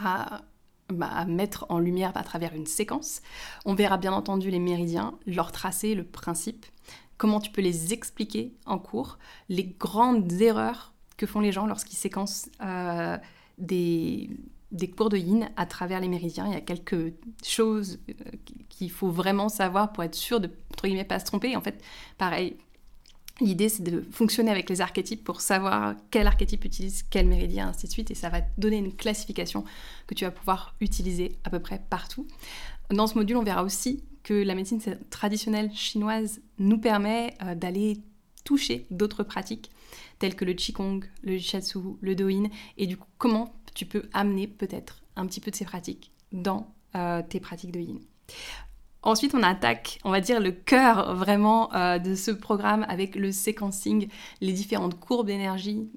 bah, 0.00 0.42
à, 1.10 1.24
mettre 1.26 1.66
en 1.68 1.78
lumière 1.78 2.12
à 2.14 2.22
travers 2.22 2.54
une 2.54 2.66
séquence. 2.66 3.20
On 3.64 3.74
verra 3.74 3.98
bien 3.98 4.12
entendu 4.12 4.50
les 4.50 4.58
méridiens, 4.58 5.18
leur 5.26 5.52
tracé, 5.52 5.94
le 5.94 6.04
principe, 6.04 6.64
comment 7.18 7.40
tu 7.40 7.50
peux 7.50 7.60
les 7.60 7.92
expliquer 7.92 8.54
en 8.64 8.78
cours, 8.78 9.18
les 9.48 9.64
grandes 9.64 10.32
erreurs 10.40 10.94
que 11.16 11.26
font 11.26 11.40
les 11.40 11.52
gens 11.52 11.66
lorsqu'ils 11.66 11.98
séquencent 11.98 12.48
euh, 12.62 13.18
des, 13.58 14.30
des 14.72 14.88
cours 14.88 15.08
de 15.08 15.18
yin 15.18 15.50
à 15.56 15.66
travers 15.66 16.00
les 16.00 16.08
méridiens. 16.08 16.46
Il 16.46 16.52
y 16.52 16.56
a 16.56 16.60
quelques 16.60 17.12
choses 17.44 17.98
euh, 18.08 18.14
qu'il 18.68 18.90
faut 18.90 19.10
vraiment 19.10 19.48
savoir 19.48 19.92
pour 19.92 20.04
être 20.04 20.14
sûr 20.14 20.40
de, 20.40 20.50
entre 20.72 20.86
guillemets, 20.86 21.04
pas 21.04 21.18
se 21.18 21.26
tromper. 21.26 21.56
En 21.56 21.60
fait, 21.60 21.82
pareil, 22.16 22.56
L'idée, 23.40 23.68
c'est 23.68 23.84
de 23.84 24.04
fonctionner 24.10 24.50
avec 24.50 24.68
les 24.68 24.80
archétypes 24.80 25.22
pour 25.22 25.40
savoir 25.40 25.94
quel 26.10 26.26
archétype 26.26 26.64
utilise 26.64 27.04
quel 27.08 27.26
méridien, 27.26 27.68
ainsi 27.68 27.86
de 27.86 27.92
suite, 27.92 28.10
et 28.10 28.14
ça 28.14 28.30
va 28.30 28.40
donner 28.58 28.78
une 28.78 28.92
classification 28.92 29.64
que 30.06 30.14
tu 30.14 30.24
vas 30.24 30.32
pouvoir 30.32 30.74
utiliser 30.80 31.36
à 31.44 31.50
peu 31.50 31.60
près 31.60 31.80
partout. 31.88 32.26
Dans 32.90 33.06
ce 33.06 33.14
module, 33.14 33.36
on 33.36 33.44
verra 33.44 33.62
aussi 33.62 34.02
que 34.24 34.34
la 34.34 34.54
médecine 34.54 34.80
traditionnelle 35.10 35.72
chinoise 35.72 36.40
nous 36.58 36.78
permet 36.78 37.34
euh, 37.42 37.54
d'aller 37.54 37.98
toucher 38.44 38.86
d'autres 38.90 39.22
pratiques 39.22 39.70
telles 40.18 40.34
que 40.34 40.44
le 40.44 40.54
Qigong, 40.54 41.04
le 41.22 41.38
Shatsu, 41.38 41.78
le 42.00 42.14
Doin, 42.14 42.44
et 42.76 42.86
du 42.86 42.96
coup 42.96 43.06
comment 43.18 43.54
tu 43.74 43.86
peux 43.86 44.08
amener 44.12 44.48
peut-être 44.48 45.02
un 45.16 45.26
petit 45.26 45.40
peu 45.40 45.50
de 45.50 45.56
ces 45.56 45.64
pratiques 45.64 46.10
dans 46.32 46.74
euh, 46.96 47.22
tes 47.28 47.40
pratiques 47.40 47.72
de 47.72 47.80
yin. 47.80 48.00
Ensuite, 49.02 49.34
on 49.34 49.42
attaque, 49.42 50.00
on 50.04 50.10
va 50.10 50.20
dire, 50.20 50.40
le 50.40 50.50
cœur 50.50 51.14
vraiment 51.14 51.72
euh, 51.74 51.98
de 51.98 52.14
ce 52.14 52.30
programme 52.30 52.84
avec 52.88 53.14
le 53.14 53.30
sequencing, 53.30 54.08
les 54.40 54.52
différentes 54.52 54.98
courbes 54.98 55.28
d'énergie. 55.28 55.88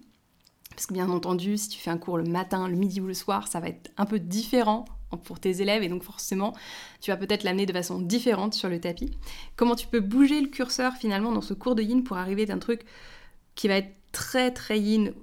Parce 0.70 0.86
que 0.86 0.93
bien 0.93 1.10
entendu, 1.10 1.58
si 1.58 1.70
tu 1.70 1.79
fais 1.79 1.89
un 1.89 1.98
cours 1.98 2.17
le 2.17 2.24
matin, 2.24 2.67
le 2.67 2.75
midi 2.75 3.01
ou 3.01 3.08
le 3.08 3.13
soir, 3.13 3.48
ça 3.48 3.60
va 3.60 3.70
être 3.70 3.91
un 3.98 4.05
peu 4.05 4.20
différent 4.20 4.86
pour 5.17 5.39
tes 5.39 5.62
élèves 5.62 5.84
et 5.84 5.89
donc 5.89 6.03
forcément 6.03 6.53
tu 7.01 7.12
vas 7.12 7.17
peut-être 7.17 7.43
l'amener 7.43 7.65
de 7.65 7.74
façon 7.74 8.00
différente 8.00 8.53
sur 8.53 8.70
le 8.70 8.79
tapis. 8.79 9.12
Comment 9.55 9.75
tu 9.75 9.88
peux 9.88 10.00
bouger 10.00 10.41
le 10.41 10.48
curseur 10.48 10.93
finalement 10.93 11.31
dans 11.31 11.41
ce 11.41 11.53
cours 11.53 11.75
de 11.75 11.84
yin 11.84 12.03
pour 12.03 12.17
arriver 12.17 12.46
d'un 12.46 12.60
truc 12.60 12.81
qui 13.55 13.67
va 13.67 13.75
être 13.75 13.93
très 14.12 14.51
très 14.51 14.79
yin, 14.79 15.13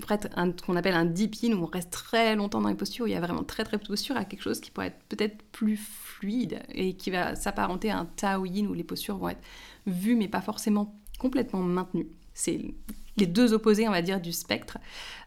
ce 0.00 0.62
qu'on 0.64 0.76
appelle 0.76 0.94
un 0.94 1.04
deep 1.04 1.34
yin 1.36 1.54
où 1.54 1.62
on 1.64 1.66
reste 1.66 1.90
très 1.90 2.34
longtemps 2.36 2.60
dans 2.60 2.68
les 2.68 2.74
postures, 2.74 3.04
où 3.04 3.08
il 3.08 3.12
y 3.12 3.16
a 3.16 3.20
vraiment 3.20 3.44
très 3.44 3.64
très 3.64 3.78
peu 3.78 3.84
de 3.84 3.88
postures, 3.88 4.16
à 4.16 4.24
quelque 4.24 4.42
chose 4.42 4.60
qui 4.60 4.70
pourrait 4.70 4.88
être 4.88 5.02
peut-être 5.08 5.42
plus 5.52 5.76
fluide 5.76 6.62
et 6.70 6.94
qui 6.94 7.10
va 7.10 7.34
s'apparenter 7.34 7.90
à 7.90 7.98
un 7.98 8.06
Tao 8.06 8.44
yin 8.44 8.66
où 8.66 8.74
les 8.74 8.84
postures 8.84 9.18
vont 9.18 9.28
être 9.28 9.42
vues 9.86 10.16
mais 10.16 10.28
pas 10.28 10.40
forcément 10.40 10.94
complètement 11.18 11.60
maintenues. 11.60 12.08
C'est 12.34 12.74
les 13.16 13.26
deux 13.26 13.52
opposés, 13.52 13.86
on 13.88 13.92
va 13.92 14.02
dire, 14.02 14.20
du 14.20 14.32
spectre. 14.32 14.78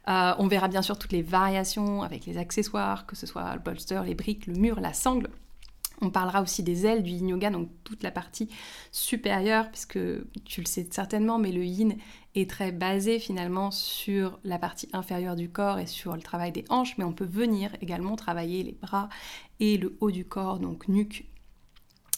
Euh, 0.08 0.34
on 0.40 0.48
verra 0.48 0.68
bien 0.68 0.82
sûr 0.82 0.98
toutes 0.98 1.12
les 1.12 1.22
variations 1.22 2.02
avec 2.02 2.26
les 2.26 2.38
accessoires, 2.38 3.06
que 3.06 3.16
ce 3.16 3.26
soit 3.26 3.54
le 3.54 3.60
bolster, 3.60 4.02
les 4.06 4.16
briques, 4.16 4.48
le 4.48 4.54
mur, 4.54 4.80
la 4.80 4.94
sangle. 4.94 5.30
On 6.02 6.10
parlera 6.10 6.42
aussi 6.42 6.62
des 6.62 6.86
ailes 6.86 7.04
du 7.04 7.12
yin 7.12 7.30
yoga, 7.30 7.50
donc 7.50 7.70
toute 7.84 8.04
la 8.04 8.12
partie 8.12 8.50
supérieure, 8.92 9.70
puisque 9.70 10.00
tu 10.44 10.62
le 10.62 10.66
sais 10.66 10.88
certainement, 10.92 11.40
mais 11.40 11.52
le 11.52 11.64
yin 11.64 11.96
est 12.36 12.50
très 12.50 12.72
basé 12.72 13.20
finalement 13.20 13.72
sur 13.72 14.40
la 14.44 14.60
partie 14.60 14.90
inférieure 14.92 15.36
du 15.36 15.50
corps 15.50 15.80
et 15.80 15.88
sur 15.88 16.16
le 16.16 16.22
travail 16.22 16.52
des 16.52 16.66
hanches, 16.70 16.98
mais 16.98 17.06
on 17.06 17.14
peut 17.14 17.26
venir 17.26 17.72
également 17.82 18.16
travailler 18.16 18.64
les 18.64 18.74
bras 18.74 19.10
et 19.60 19.78
le 19.78 19.96
haut 20.02 20.12
du 20.12 20.26
corps, 20.26 20.60
donc 20.60 20.88
nuque 20.88 21.26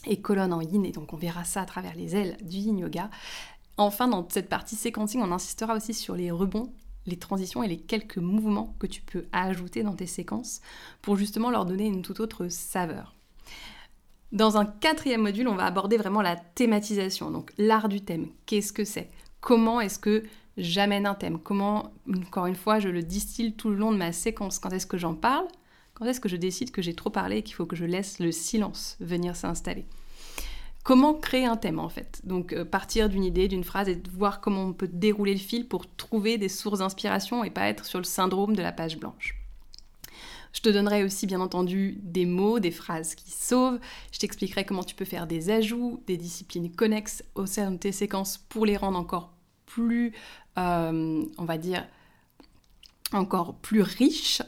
et 0.06 0.22
colonne 0.22 0.54
en 0.54 0.62
yin, 0.62 0.86
et 0.86 0.92
donc 0.92 1.14
on 1.14 1.18
verra 1.18 1.44
ça 1.44 1.62
à 1.62 1.66
travers 1.66 1.96
les 1.96 2.16
ailes 2.16 2.38
du 2.42 2.58
yin 2.58 2.80
yoga. 2.80 3.10
Enfin, 3.78 4.08
dans 4.08 4.28
cette 4.28 4.50
partie 4.50 4.76
séquencing, 4.76 5.22
on 5.22 5.32
insistera 5.32 5.76
aussi 5.76 5.94
sur 5.94 6.16
les 6.16 6.32
rebonds, 6.32 6.74
les 7.06 7.18
transitions 7.18 7.62
et 7.62 7.68
les 7.68 7.78
quelques 7.78 8.18
mouvements 8.18 8.76
que 8.80 8.88
tu 8.88 9.02
peux 9.02 9.26
ajouter 9.32 9.84
dans 9.84 9.94
tes 9.94 10.08
séquences 10.08 10.62
pour 11.04 11.16
justement 11.16 11.52
leur 11.52 11.66
donner 11.66 11.86
une 11.86 12.02
toute 12.02 12.20
autre 12.20 12.48
saveur. 12.50 13.17
Dans 14.34 14.58
un 14.58 14.66
quatrième 14.66 15.22
module, 15.22 15.48
on 15.48 15.56
va 15.56 15.66
aborder 15.66 15.96
vraiment 15.96 16.22
la 16.22 16.36
thématisation, 16.36 17.32
donc 17.32 17.52
l'art 17.58 17.88
du 17.88 18.02
thème. 18.02 18.28
Qu'est-ce 18.46 18.74
que 18.74 18.84
c'est? 18.84 19.10
Comment 19.40 19.80
est-ce 19.80 20.00
que 20.00 20.24
j'amène 20.58 21.06
un 21.06 21.16
thème? 21.16 21.40
Comment, 21.40 21.94
encore 22.14 22.48
une 22.48 22.56
fois, 22.56 22.80
je 22.80 22.90
le 22.90 23.04
distille 23.04 23.54
tout 23.54 23.70
le 23.70 23.76
long 23.76 23.92
de 23.92 23.98
ma 23.98 24.12
séquence? 24.12 24.60
Quand 24.60 24.72
est-ce 24.72 24.86
que 24.86 24.98
j'en 24.98 25.14
parle? 25.14 25.48
Quand 25.94 26.06
est-ce 26.06 26.20
que 26.20 26.30
je 26.30 26.36
décide 26.36 26.72
que 26.72 26.82
j'ai 26.82 26.94
trop 26.94 27.10
parlé 27.10 27.38
et 27.38 27.44
qu'il 27.44 27.56
faut 27.56 27.66
que 27.66 27.78
je 27.78 27.86
laisse 27.86 28.20
le 28.20 28.32
silence 28.34 28.98
venir 29.00 29.36
s'installer? 29.36 29.86
Comment 30.84 31.14
créer 31.14 31.46
un 31.46 31.58
thème 31.58 31.80
en 31.80 31.90
fait? 31.90 32.22
Donc 32.24 32.54
euh, 32.54 32.64
partir 32.64 33.10
d'une 33.10 33.24
idée, 33.24 33.48
d'une 33.48 33.64
phrase 33.64 33.90
et 33.90 34.02
voir 34.14 34.40
comment 34.40 34.64
on 34.64 34.74
peut 34.74 34.88
dérouler 34.88 35.34
le 35.34 35.40
fil 35.40 35.68
pour 35.68 35.86
trouver 35.96 36.38
des 36.38 36.50
sources 36.50 36.80
d'inspiration 36.80 37.44
et 37.44 37.50
pas 37.50 37.68
être 37.68 37.86
sur 37.86 38.00
le 38.00 38.06
syndrome 38.06 38.56
de 38.56 38.62
la 38.62 38.72
page 38.72 38.98
blanche. 38.98 39.36
Je 40.58 40.64
te 40.64 40.70
donnerai 40.70 41.04
aussi 41.04 41.28
bien 41.28 41.40
entendu 41.40 42.00
des 42.02 42.26
mots, 42.26 42.60
des 42.60 42.72
phrases 42.72 43.14
qui 43.14 43.30
sauvent. 43.30 43.80
Je 44.12 44.18
t'expliquerai 44.18 44.66
comment 44.66 44.84
tu 44.84 44.96
peux 44.96 45.06
faire 45.06 45.28
des 45.28 45.52
ajouts, 45.52 46.02
des 46.08 46.18
disciplines 46.18 46.72
connexes 46.72 47.24
au 47.36 47.46
sein 47.46 47.70
de 47.70 47.78
tes 47.78 47.92
séquences 47.92 48.40
pour 48.50 48.66
les 48.66 48.76
rendre 48.76 48.98
encore 48.98 49.36
plus, 49.68 50.14
euh, 50.58 51.24
on 51.38 51.46
va 51.46 51.60
dire, 51.60 51.86
encore 53.14 53.54
plus 53.54 53.84
riches. 53.84 54.42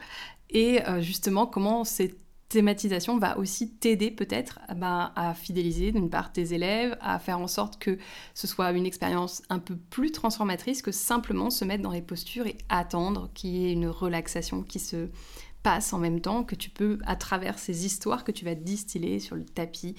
Et 0.49 0.81
euh, 0.87 0.99
justement 0.99 1.45
comment 1.45 1.83
cette 1.83 2.17
thématisation 2.49 3.19
va 3.19 3.37
aussi 3.37 3.69
t'aider 3.69 4.09
peut-être 4.09 4.57
eh 4.71 4.73
ben, 4.73 5.11
à 5.15 5.35
fidéliser 5.35 5.91
d'une 5.91 6.09
part 6.09 6.33
tes 6.33 6.55
élèves, 6.55 6.97
à 7.01 7.19
faire 7.19 7.39
en 7.39 7.47
sorte 7.47 7.77
que 7.77 7.99
ce 8.33 8.47
soit 8.47 8.71
une 8.71 8.87
expérience 8.87 9.43
un 9.49 9.59
peu 9.59 9.75
plus 9.75 10.11
transformatrice 10.11 10.81
que 10.81 10.91
simplement 10.91 11.51
se 11.51 11.63
mettre 11.65 11.83
dans 11.83 11.91
les 11.91 12.01
postures 12.01 12.47
et 12.47 12.57
attendre 12.67 13.29
qu'il 13.35 13.51
y 13.51 13.67
ait 13.67 13.73
une 13.73 13.87
relaxation 13.87 14.63
qui 14.63 14.79
se 14.79 15.09
passe 15.63 15.93
en 15.93 15.97
même 15.97 16.21
temps, 16.21 16.43
que 16.43 16.55
tu 16.55 16.69
peux, 16.69 16.99
à 17.05 17.15
travers 17.15 17.59
ces 17.59 17.85
histoires 17.85 18.23
que 18.23 18.31
tu 18.31 18.45
vas 18.45 18.55
distiller 18.55 19.19
sur 19.19 19.35
le 19.35 19.45
tapis, 19.45 19.95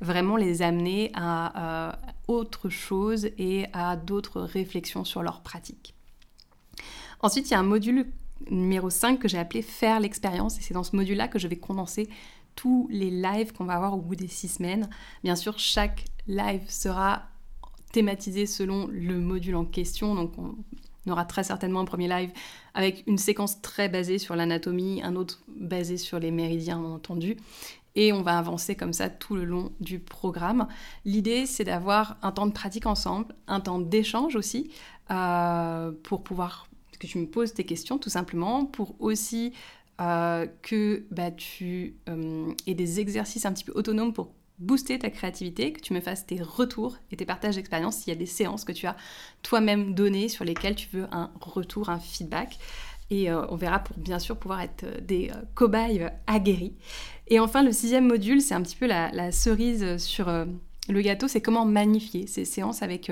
vraiment 0.00 0.36
les 0.36 0.62
amener 0.62 1.10
à, 1.14 1.98
autre 2.26 2.68
chose 2.68 3.28
et 3.38 3.66
à 3.72 3.96
d'autres 3.96 4.40
réflexions 4.40 5.04
sur 5.04 5.22
leur 5.22 5.42
pratique. 5.42 5.94
Ensuite, 7.20 7.48
il 7.48 7.52
y 7.52 7.54
a 7.54 7.60
un 7.60 7.64
module 7.64 8.06
numéro 8.50 8.90
5 8.90 9.18
que 9.18 9.28
j'ai 9.28 9.38
appelé 9.38 9.62
Faire 9.62 10.00
l'expérience. 10.00 10.58
Et 10.58 10.62
c'est 10.62 10.74
dans 10.74 10.82
ce 10.82 10.96
module-là 10.96 11.28
que 11.28 11.38
je 11.38 11.48
vais 11.48 11.56
condenser 11.56 12.08
tous 12.54 12.88
les 12.90 13.10
lives 13.10 13.52
qu'on 13.52 13.64
va 13.64 13.74
avoir 13.74 13.94
au 13.94 14.00
bout 14.00 14.16
des 14.16 14.28
six 14.28 14.48
semaines. 14.48 14.88
Bien 15.22 15.36
sûr, 15.36 15.58
chaque 15.58 16.04
live 16.26 16.62
sera 16.68 17.22
thématisé 17.92 18.46
selon 18.46 18.86
le 18.88 19.18
module 19.18 19.56
en 19.56 19.64
question. 19.64 20.14
Aura 21.12 21.24
très 21.24 21.44
certainement 21.44 21.80
un 21.80 21.84
premier 21.84 22.08
live 22.08 22.30
avec 22.74 23.04
une 23.06 23.18
séquence 23.18 23.60
très 23.60 23.88
basée 23.88 24.18
sur 24.18 24.36
l'anatomie, 24.36 25.02
un 25.02 25.16
autre 25.16 25.42
basé 25.48 25.96
sur 25.96 26.18
les 26.18 26.30
méridiens, 26.30 26.80
bien 26.80 26.90
entendu. 26.90 27.36
Et 27.96 28.12
on 28.12 28.22
va 28.22 28.38
avancer 28.38 28.74
comme 28.74 28.92
ça 28.92 29.08
tout 29.08 29.36
le 29.36 29.44
long 29.44 29.70
du 29.80 30.00
programme. 30.00 30.66
L'idée, 31.04 31.46
c'est 31.46 31.64
d'avoir 31.64 32.16
un 32.22 32.32
temps 32.32 32.46
de 32.46 32.52
pratique 32.52 32.86
ensemble, 32.86 33.34
un 33.46 33.60
temps 33.60 33.78
d'échange 33.78 34.34
aussi, 34.34 34.70
euh, 35.10 35.92
pour 36.02 36.24
pouvoir 36.24 36.68
que 36.98 37.06
tu 37.06 37.18
me 37.18 37.26
poses 37.26 37.54
tes 37.54 37.64
questions 37.64 37.98
tout 37.98 38.10
simplement, 38.10 38.64
pour 38.64 38.96
aussi 39.00 39.52
euh, 40.00 40.46
que 40.62 41.06
bah, 41.10 41.30
tu 41.30 41.94
euh, 42.08 42.52
aies 42.66 42.74
des 42.74 42.98
exercices 42.98 43.46
un 43.46 43.52
petit 43.52 43.64
peu 43.64 43.72
autonomes 43.76 44.12
pour 44.12 44.32
booster 44.58 44.98
ta 44.98 45.10
créativité, 45.10 45.72
que 45.72 45.80
tu 45.80 45.92
me 45.92 46.00
fasses 46.00 46.26
tes 46.26 46.40
retours 46.42 46.96
et 47.10 47.16
tes 47.16 47.24
partages 47.24 47.56
d'expérience 47.56 47.96
s'il 47.96 48.12
y 48.12 48.16
a 48.16 48.18
des 48.18 48.26
séances 48.26 48.64
que 48.64 48.72
tu 48.72 48.86
as 48.86 48.96
toi-même 49.42 49.94
données 49.94 50.28
sur 50.28 50.44
lesquelles 50.44 50.76
tu 50.76 50.88
veux 50.92 51.06
un 51.12 51.30
retour, 51.40 51.88
un 51.88 51.98
feedback. 51.98 52.58
Et 53.10 53.30
euh, 53.30 53.44
on 53.50 53.56
verra 53.56 53.80
pour 53.80 53.96
bien 53.98 54.18
sûr 54.18 54.36
pouvoir 54.36 54.62
être 54.62 54.84
des 55.02 55.30
cobayes 55.54 56.08
aguerris. 56.26 56.74
Et 57.28 57.38
enfin, 57.38 57.62
le 57.62 57.72
sixième 57.72 58.06
module, 58.06 58.40
c'est 58.40 58.54
un 58.54 58.62
petit 58.62 58.76
peu 58.76 58.86
la 58.86 59.32
cerise 59.32 59.98
sur 59.98 60.26
le 60.88 61.00
gâteau, 61.00 61.28
c'est 61.28 61.40
comment 61.40 61.64
magnifier 61.64 62.26
ces 62.26 62.44
séances 62.44 62.82
avec 62.82 63.10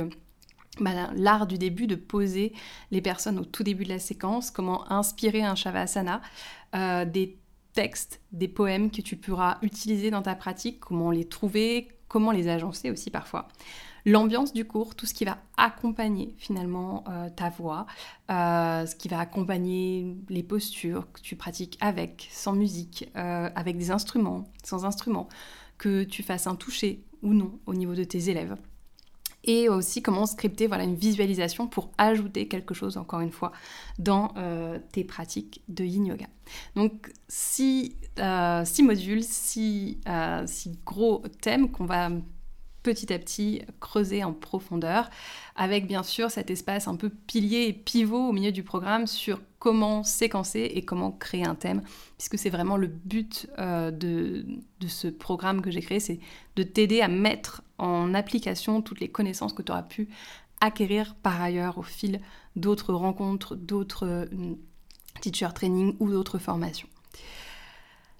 bah, 0.80 1.10
l'art 1.14 1.46
du 1.46 1.58
début 1.58 1.86
de 1.86 1.94
poser 1.94 2.52
les 2.90 3.02
personnes 3.02 3.38
au 3.38 3.44
tout 3.44 3.62
début 3.62 3.84
de 3.84 3.90
la 3.90 3.98
séquence, 3.98 4.50
comment 4.50 4.90
inspirer 4.90 5.42
un 5.42 5.54
shavasana, 5.54 6.22
euh, 6.74 7.04
des 7.04 7.36
textes, 7.72 8.20
des 8.32 8.48
poèmes 8.48 8.90
que 8.90 9.00
tu 9.00 9.16
pourras 9.16 9.58
utiliser 9.62 10.10
dans 10.10 10.22
ta 10.22 10.34
pratique, 10.34 10.80
comment 10.80 11.10
les 11.10 11.24
trouver, 11.24 11.88
comment 12.08 12.30
les 12.30 12.48
agencer 12.48 12.90
aussi 12.90 13.10
parfois. 13.10 13.48
L'ambiance 14.04 14.52
du 14.52 14.64
cours, 14.64 14.94
tout 14.94 15.06
ce 15.06 15.14
qui 15.14 15.24
va 15.24 15.38
accompagner 15.56 16.34
finalement 16.36 17.04
euh, 17.08 17.28
ta 17.30 17.50
voix, 17.50 17.86
euh, 18.30 18.84
ce 18.84 18.96
qui 18.96 19.08
va 19.08 19.20
accompagner 19.20 20.16
les 20.28 20.42
postures 20.42 21.10
que 21.12 21.20
tu 21.20 21.36
pratiques 21.36 21.78
avec, 21.80 22.28
sans 22.32 22.52
musique, 22.52 23.08
avec 23.14 23.78
des 23.78 23.90
instruments, 23.90 24.44
sans 24.64 24.84
instruments, 24.84 25.28
que 25.78 26.02
tu 26.02 26.22
fasses 26.22 26.46
un 26.46 26.56
toucher 26.56 27.04
ou 27.22 27.32
non 27.32 27.58
au 27.66 27.74
niveau 27.74 27.94
de 27.94 28.04
tes 28.04 28.28
élèves 28.28 28.56
et 29.44 29.68
aussi 29.68 30.02
comment 30.02 30.26
scripter 30.26 30.66
voilà, 30.66 30.84
une 30.84 30.94
visualisation 30.94 31.66
pour 31.66 31.90
ajouter 31.98 32.48
quelque 32.48 32.74
chose, 32.74 32.96
encore 32.96 33.20
une 33.20 33.32
fois, 33.32 33.52
dans 33.98 34.32
euh, 34.36 34.78
tes 34.92 35.04
pratiques 35.04 35.62
de 35.68 35.84
yin 35.84 36.06
yoga. 36.06 36.26
Donc, 36.76 37.12
six, 37.28 37.96
euh, 38.18 38.64
six 38.64 38.82
modules, 38.82 39.24
six, 39.24 40.00
euh, 40.08 40.44
six 40.46 40.78
gros 40.84 41.22
thèmes 41.40 41.70
qu'on 41.70 41.86
va 41.86 42.10
petit 42.82 43.12
à 43.12 43.18
petit 43.18 43.62
creuser 43.78 44.24
en 44.24 44.32
profondeur, 44.32 45.08
avec 45.54 45.86
bien 45.86 46.02
sûr 46.02 46.32
cet 46.32 46.50
espace 46.50 46.88
un 46.88 46.96
peu 46.96 47.10
pilier 47.10 47.66
et 47.68 47.72
pivot 47.72 48.28
au 48.28 48.32
milieu 48.32 48.50
du 48.50 48.64
programme 48.64 49.06
sur 49.06 49.40
comment 49.60 50.02
séquencer 50.02 50.68
et 50.74 50.84
comment 50.84 51.12
créer 51.12 51.44
un 51.44 51.54
thème, 51.54 51.82
puisque 52.18 52.38
c'est 52.38 52.50
vraiment 52.50 52.76
le 52.76 52.88
but 52.88 53.46
de, 53.56 53.92
de, 53.92 54.88
ce 54.88 55.06
programme 55.06 55.62
que 55.62 55.70
j'ai 55.70 55.80
créé, 55.80 56.00
c'est 56.00 56.18
de 56.56 56.64
t'aider 56.64 57.00
à 57.02 57.06
mettre 57.06 57.62
en 57.82 58.14
application 58.14 58.82
toutes 58.82 59.00
les 59.00 59.08
connaissances 59.08 59.52
que 59.52 59.62
tu 59.62 59.72
auras 59.72 59.82
pu 59.82 60.08
acquérir 60.60 61.16
par 61.22 61.40
ailleurs 61.42 61.78
au 61.78 61.82
fil 61.82 62.20
d'autres 62.54 62.94
rencontres, 62.94 63.56
d'autres 63.56 64.06
euh, 64.06 64.26
teacher 65.20 65.48
training 65.54 65.96
ou 65.98 66.10
d'autres 66.10 66.38
formations. 66.38 66.88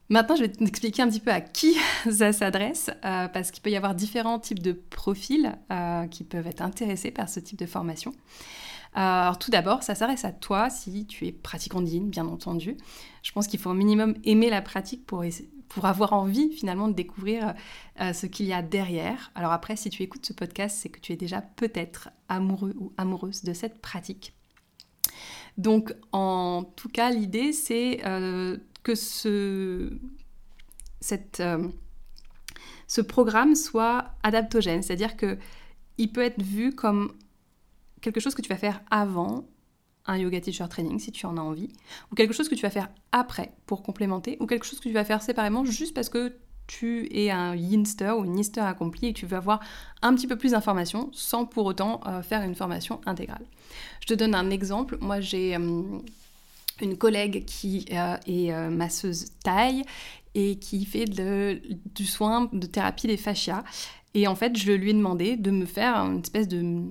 Maintenant, 0.08 0.36
je 0.36 0.42
vais 0.42 0.48
t'expliquer 0.48 1.02
un 1.02 1.08
petit 1.08 1.20
peu 1.20 1.30
à 1.30 1.40
qui 1.40 1.74
ça 2.10 2.32
s'adresse, 2.32 2.90
euh, 3.04 3.28
parce 3.28 3.50
qu'il 3.50 3.62
peut 3.62 3.70
y 3.70 3.76
avoir 3.76 3.94
différents 3.94 4.38
types 4.38 4.60
de 4.60 4.72
profils 4.72 5.54
euh, 5.70 6.06
qui 6.06 6.24
peuvent 6.24 6.46
être 6.46 6.60
intéressés 6.60 7.10
par 7.10 7.28
ce 7.28 7.40
type 7.40 7.58
de 7.58 7.66
formation. 7.66 8.12
Euh, 8.96 9.00
alors 9.00 9.38
tout 9.38 9.50
d'abord, 9.50 9.82
ça 9.82 9.94
s'adresse 9.94 10.26
à 10.26 10.32
toi 10.32 10.68
si 10.68 11.06
tu 11.06 11.26
es 11.26 11.32
pratiquant 11.32 11.80
d'IN, 11.80 12.02
bien 12.02 12.26
entendu. 12.26 12.76
Je 13.22 13.32
pense 13.32 13.46
qu'il 13.46 13.58
faut 13.58 13.70
au 13.70 13.74
minimum 13.74 14.14
aimer 14.24 14.50
la 14.50 14.60
pratique 14.60 15.06
pour, 15.06 15.24
pour 15.74 15.86
avoir 15.86 16.12
envie 16.12 16.52
finalement 16.52 16.88
de 16.88 16.94
découvrir 16.94 17.54
ce 17.98 18.26
qu'il 18.26 18.46
y 18.46 18.52
a 18.52 18.62
derrière. 18.62 19.30
Alors 19.34 19.52
après, 19.52 19.76
si 19.76 19.90
tu 19.90 20.02
écoutes 20.02 20.26
ce 20.26 20.32
podcast, 20.32 20.78
c'est 20.80 20.88
que 20.88 21.00
tu 21.00 21.12
es 21.12 21.16
déjà 21.16 21.40
peut-être 21.40 22.10
amoureux 22.28 22.74
ou 22.78 22.92
amoureuse 22.98 23.42
de 23.42 23.52
cette 23.52 23.80
pratique. 23.80 24.34
Donc 25.58 25.94
en 26.12 26.64
tout 26.76 26.88
cas, 26.88 27.10
l'idée 27.10 27.52
c'est 27.52 28.00
euh, 28.06 28.56
que 28.82 28.94
ce, 28.94 29.92
euh, 31.40 31.68
ce 32.86 33.00
programme 33.00 33.54
soit 33.54 34.12
adaptogène, 34.22 34.82
c'est-à-dire 34.82 35.16
que 35.16 35.38
il 35.98 36.10
peut 36.10 36.22
être 36.22 36.42
vu 36.42 36.74
comme 36.74 37.12
quelque 38.00 38.18
chose 38.18 38.34
que 38.34 38.42
tu 38.42 38.48
vas 38.48 38.56
faire 38.56 38.80
avant 38.90 39.46
un 40.06 40.18
yoga 40.18 40.40
teacher 40.40 40.66
training 40.68 40.98
si 40.98 41.12
tu 41.12 41.26
en 41.26 41.36
as 41.36 41.40
envie, 41.40 41.68
ou 42.10 42.14
quelque 42.14 42.34
chose 42.34 42.48
que 42.48 42.54
tu 42.54 42.62
vas 42.62 42.70
faire 42.70 42.88
après 43.12 43.52
pour 43.66 43.82
complémenter, 43.82 44.36
ou 44.40 44.46
quelque 44.46 44.64
chose 44.64 44.80
que 44.80 44.88
tu 44.88 44.94
vas 44.94 45.04
faire 45.04 45.22
séparément 45.22 45.64
juste 45.64 45.94
parce 45.94 46.08
que 46.08 46.36
tu 46.66 47.08
es 47.12 47.30
un 47.30 47.54
yinster 47.54 48.12
ou 48.12 48.24
une 48.24 48.38
yister 48.38 48.60
accompli 48.60 49.08
et 49.08 49.12
que 49.12 49.18
tu 49.18 49.26
veux 49.26 49.36
avoir 49.36 49.60
un 50.00 50.14
petit 50.14 50.26
peu 50.26 50.36
plus 50.36 50.52
d'informations 50.52 51.10
sans 51.12 51.44
pour 51.44 51.66
autant 51.66 52.00
euh, 52.06 52.22
faire 52.22 52.42
une 52.42 52.54
formation 52.54 53.00
intégrale. 53.04 53.44
Je 54.00 54.06
te 54.06 54.14
donne 54.14 54.34
un 54.34 54.50
exemple. 54.50 54.96
Moi, 55.00 55.20
j'ai 55.20 55.56
euh, 55.56 55.82
une 56.80 56.96
collègue 56.96 57.44
qui 57.44 57.86
euh, 57.92 58.16
est 58.26 58.70
masseuse 58.70 59.26
taille 59.44 59.82
et 60.34 60.56
qui 60.56 60.84
fait 60.84 61.04
du 61.04 62.06
soin 62.06 62.48
de 62.52 62.66
thérapie 62.66 63.06
des 63.06 63.16
fascias. 63.16 63.64
Et 64.14 64.26
en 64.26 64.34
fait, 64.34 64.56
je 64.56 64.72
lui 64.72 64.90
ai 64.90 64.94
demandé 64.94 65.36
de 65.36 65.50
me 65.50 65.66
faire 65.66 65.96
une 65.96 66.20
espèce 66.20 66.48
de 66.48 66.84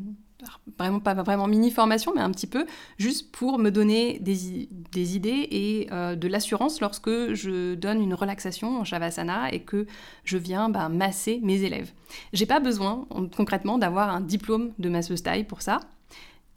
vraiment 0.77 0.99
pas 0.99 1.13
vraiment 1.13 1.47
mini 1.47 1.71
formation, 1.71 2.13
mais 2.15 2.21
un 2.21 2.31
petit 2.31 2.47
peu, 2.47 2.65
juste 2.97 3.31
pour 3.31 3.59
me 3.59 3.69
donner 3.69 4.19
des, 4.19 4.69
des 4.91 5.15
idées 5.15 5.47
et 5.51 5.87
euh, 5.91 6.15
de 6.15 6.27
l'assurance 6.27 6.81
lorsque 6.81 7.33
je 7.33 7.75
donne 7.75 8.01
une 8.01 8.13
relaxation 8.13 8.79
en 8.79 8.83
Shavasana 8.83 9.53
et 9.53 9.61
que 9.61 9.85
je 10.23 10.37
viens 10.37 10.69
bah, 10.69 10.89
masser 10.89 11.39
mes 11.43 11.63
élèves. 11.63 11.91
J'ai 12.33 12.45
pas 12.45 12.59
besoin 12.59 13.07
concrètement 13.35 13.77
d'avoir 13.77 14.09
un 14.09 14.21
diplôme 14.21 14.71
de 14.79 14.89
masseuse 14.89 15.23
taille 15.23 15.43
pour 15.43 15.61
ça. 15.61 15.79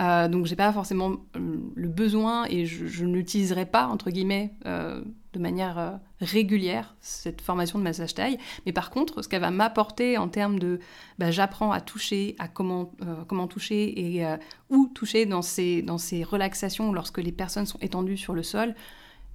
Euh, 0.01 0.27
donc 0.27 0.47
j'ai 0.47 0.57
pas 0.57 0.73
forcément 0.73 1.13
euh, 1.37 1.57
le 1.75 1.89
besoin 1.89 2.47
et 2.49 2.67
je, 2.67 3.05
ne 3.05 3.15
l'utiliserai 3.15 3.65
pas 3.65 3.87
entre 3.87 4.11
guillemets 4.11 4.53
euh, 4.67 5.03
de 5.35 5.39
manière 5.39 6.01
régulière 6.21 6.97
cette 7.01 7.41
formation 7.43 7.79
de 7.79 7.85
massage 7.85 8.15
taille. 8.15 8.39
Mais 8.65 8.73
par 8.73 8.91
contre, 8.91 9.23
ce 9.23 9.29
qu'elle 9.29 9.41
va 9.43 9.51
m'apporter 9.51 10.17
en 10.17 10.29
termes 10.29 10.59
de, 10.59 10.81
bah, 11.19 11.31
j'apprends 11.31 11.73
à 11.73 11.81
toucher, 11.81 12.37
à 12.39 12.49
comment 12.49 12.93
comment 13.29 13.49
toucher 13.49 14.17
et 14.17 14.25
où 14.71 14.91
toucher 14.95 15.27
dans 15.27 15.43
ces 15.43 15.83
dans 15.83 15.99
ces 15.99 16.25
relaxations 16.25 16.93
lorsque 16.93 17.19
les 17.19 17.33
personnes 17.33 17.67
sont 17.67 17.79
étendues 17.81 18.17
sur 18.17 18.33
le 18.33 18.43
sol. 18.43 18.75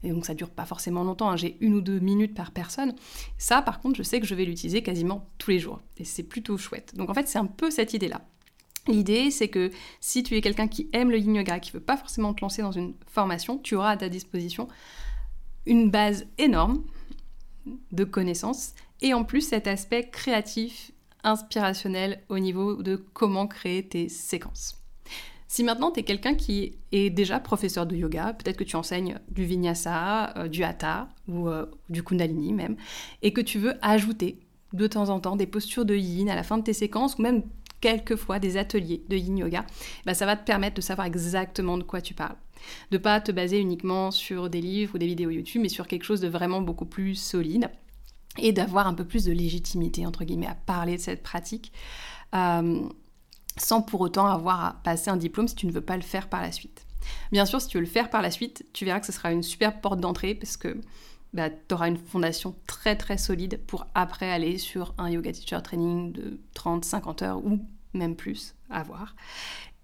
Et 0.04 0.12
donc 0.12 0.26
ça 0.26 0.34
dure 0.34 0.50
pas 0.50 0.66
forcément 0.66 1.04
longtemps, 1.04 1.30
hein. 1.30 1.36
j'ai 1.36 1.58
une 1.60 1.74
ou 1.74 1.82
deux 1.82 2.00
minutes 2.00 2.34
par 2.34 2.52
personne. 2.52 2.94
Ça, 3.38 3.62
par 3.62 3.80
contre, 3.82 3.98
je 3.98 4.04
sais 4.04 4.20
que 4.20 4.26
je 4.26 4.36
vais 4.36 4.46
l'utiliser 4.46 4.82
quasiment 4.82 5.28
tous 5.38 5.52
les 5.52 5.60
jours. 5.60 5.82
Et 5.98 6.06
c'est 6.06 6.24
plutôt 6.24 6.58
chouette. 6.58 6.96
Donc 6.96 7.10
en 7.10 7.14
fait, 7.14 7.28
c'est 7.28 7.40
un 7.40 7.46
peu 7.46 7.70
cette 7.70 7.94
idée-là. 7.94 8.22
L'idée, 8.88 9.30
c'est 9.30 9.50
que 9.50 9.72
si 10.00 10.24
tu 10.24 10.36
es 10.36 10.42
quelqu'un 10.42 10.68
qui 10.68 10.90
aime 10.94 11.12
le 11.12 11.18
yin 11.20 11.36
yoga, 11.36 11.60
qui 11.60 11.72
veut 11.72 11.82
pas 11.82 11.98
forcément 11.98 12.34
te 12.34 12.42
lancer 12.42 12.62
dans 12.62 12.72
une 12.72 12.94
formation, 13.08 13.58
tu 13.58 13.76
auras 13.76 13.92
à 13.92 13.98
ta 13.98 14.10
disposition 14.10 14.68
une 15.70 15.90
base 15.90 16.26
énorme 16.38 16.84
de 17.94 18.04
connaissances 18.04 18.74
et 19.02 19.14
en 19.14 19.24
plus 19.24 19.42
cet 19.42 19.68
aspect 19.68 20.10
créatif, 20.10 20.92
inspirationnel 21.24 22.22
au 22.30 22.40
niveau 22.40 22.82
de 22.82 22.96
comment 23.14 23.48
créer 23.48 23.88
tes 23.88 24.10
séquences. 24.10 24.76
Si 25.48 25.64
maintenant 25.64 25.92
tu 25.92 26.00
es 26.00 26.04
quelqu'un 26.04 26.36
qui 26.36 26.78
est 26.92 27.10
déjà 27.10 27.40
professeur 27.40 27.86
de 27.86 27.96
yoga, 27.96 28.34
peut-être 28.34 28.58
que 28.58 28.64
tu 28.64 28.76
enseignes 28.76 29.20
du 29.30 29.46
vinyasa, 29.46 30.38
euh, 30.38 30.48
du 30.48 30.64
hatha 30.64 31.10
ou 31.28 31.50
euh, 31.50 31.66
du 31.90 32.04
kundalini 32.04 32.54
même, 32.54 32.76
et 33.22 33.34
que 33.34 33.42
tu 33.42 33.58
veux 33.58 33.74
ajouter 33.82 34.40
de 34.74 34.88
temps 34.88 35.10
en 35.10 35.20
temps 35.20 35.36
des 35.36 35.48
postures 35.48 35.86
de 35.86 35.96
yin 35.96 36.30
à 36.30 36.36
la 36.36 36.44
fin 36.44 36.58
de 36.58 36.64
tes 36.64 36.74
séquences 36.74 37.18
ou 37.18 37.24
même 37.24 37.44
quelquefois 37.82 38.40
des 38.40 38.58
ateliers 38.58 39.04
de 39.10 39.16
yin 39.16 39.38
yoga, 39.38 39.66
bah, 40.06 40.14
ça 40.14 40.26
va 40.26 40.36
te 40.36 40.46
permettre 40.46 40.76
de 40.76 40.82
savoir 40.82 41.08
exactement 41.08 41.78
de 41.78 41.84
quoi 41.84 42.02
tu 42.02 42.14
parles. 42.14 42.36
De 42.92 42.98
pas 42.98 43.22
te 43.22 43.32
baser 43.32 43.60
uniquement 43.60 44.12
sur 44.12 44.50
des 44.50 44.62
livres 44.62 44.96
ou 44.96 44.98
des 44.98 45.08
vidéos 45.08 45.30
YouTube, 45.30 45.62
mais 45.62 45.70
sur 45.70 45.88
quelque 45.88 46.04
chose 46.04 46.22
de 46.22 46.28
vraiment 46.28 46.62
beaucoup 46.62 46.86
plus 46.86 47.16
solide 47.16 47.70
et 48.38 48.52
d'avoir 48.52 48.88
un 48.88 48.94
peu 48.94 49.06
plus 49.06 49.26
de 49.26 49.32
légitimité, 49.32 50.06
entre 50.06 50.24
guillemets, 50.24 50.48
à 50.48 50.56
parler 50.56 50.98
de 50.98 51.02
cette 51.02 51.24
pratique, 51.24 51.72
euh, 52.36 52.82
sans 53.58 53.82
pour 53.82 54.02
autant 54.02 54.28
avoir 54.28 54.64
à 54.64 54.74
passer 54.84 55.10
un 55.10 55.18
diplôme 55.18 55.48
si 55.48 55.56
tu 55.56 55.68
ne 55.68 55.72
veux 55.72 55.82
pas 55.82 55.96
le 55.96 56.04
faire 56.04 56.30
par 56.30 56.42
la 56.42 56.52
suite. 56.52 56.86
Bien 57.32 57.46
sûr, 57.46 57.62
si 57.62 57.68
tu 57.68 57.78
veux 57.78 57.84
le 57.84 57.90
faire 57.90 58.10
par 58.10 58.22
la 58.22 58.32
suite, 58.32 58.66
tu 58.74 58.86
verras 58.86 59.00
que 59.00 59.06
ce 59.06 59.12
sera 59.12 59.32
une 59.32 59.44
super 59.44 59.82
porte 59.82 60.00
d'entrée 60.00 60.36
parce 60.36 60.58
que 60.58 60.80
bah, 61.34 61.50
tu 61.50 61.74
auras 61.74 61.88
une 61.88 61.98
fondation 61.98 62.56
très 62.68 62.96
très 62.96 63.18
solide 63.18 63.60
pour 63.68 63.88
après 63.94 64.32
aller 64.32 64.58
sur 64.58 64.94
un 64.98 65.10
yoga 65.10 65.32
teacher 65.32 65.60
training 65.64 66.12
de 66.12 66.40
30-50 66.56 67.24
heures 67.24 67.46
ou 67.46 67.60
même 67.94 68.16
plus 68.16 68.56
à 68.70 68.84
voir. 68.84 69.16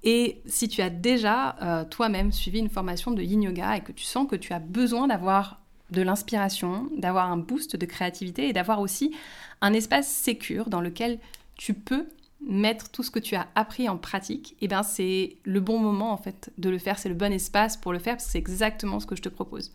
Et 0.03 0.41
si 0.45 0.67
tu 0.67 0.81
as 0.81 0.89
déjà 0.89 1.55
euh, 1.61 1.83
toi-même 1.85 2.31
suivi 2.31 2.59
une 2.59 2.69
formation 2.69 3.11
de 3.11 3.23
yin 3.23 3.41
yoga 3.41 3.77
et 3.77 3.81
que 3.81 3.91
tu 3.91 4.03
sens 4.03 4.27
que 4.27 4.35
tu 4.35 4.53
as 4.53 4.59
besoin 4.59 5.07
d'avoir 5.07 5.59
de 5.91 6.01
l'inspiration, 6.01 6.89
d'avoir 6.97 7.31
un 7.31 7.37
boost 7.37 7.75
de 7.75 7.85
créativité 7.85 8.47
et 8.47 8.53
d'avoir 8.53 8.79
aussi 8.79 9.15
un 9.61 9.73
espace 9.73 10.07
sécure 10.07 10.69
dans 10.69 10.81
lequel 10.81 11.19
tu 11.57 11.73
peux 11.73 12.07
mettre 12.47 12.89
tout 12.91 13.01
ce 13.01 13.11
que 13.11 13.19
tu 13.19 13.35
as 13.35 13.47
appris 13.55 13.89
en 13.89 13.97
pratique, 13.97 14.53
et 14.53 14.65
eh 14.65 14.67
ben 14.67 14.83
c'est 14.83 15.37
le 15.43 15.59
bon 15.59 15.79
moment 15.79 16.11
en 16.11 16.17
fait 16.17 16.51
de 16.57 16.69
le 16.69 16.77
faire, 16.77 16.99
c'est 16.99 17.09
le 17.09 17.15
bon 17.15 17.33
espace 17.33 17.75
pour 17.75 17.91
le 17.91 17.97
faire 17.97 18.21
c'est 18.21 18.37
exactement 18.37 18.99
ce 18.99 19.07
que 19.07 19.15
je 19.15 19.21
te 19.21 19.29
propose. 19.29 19.71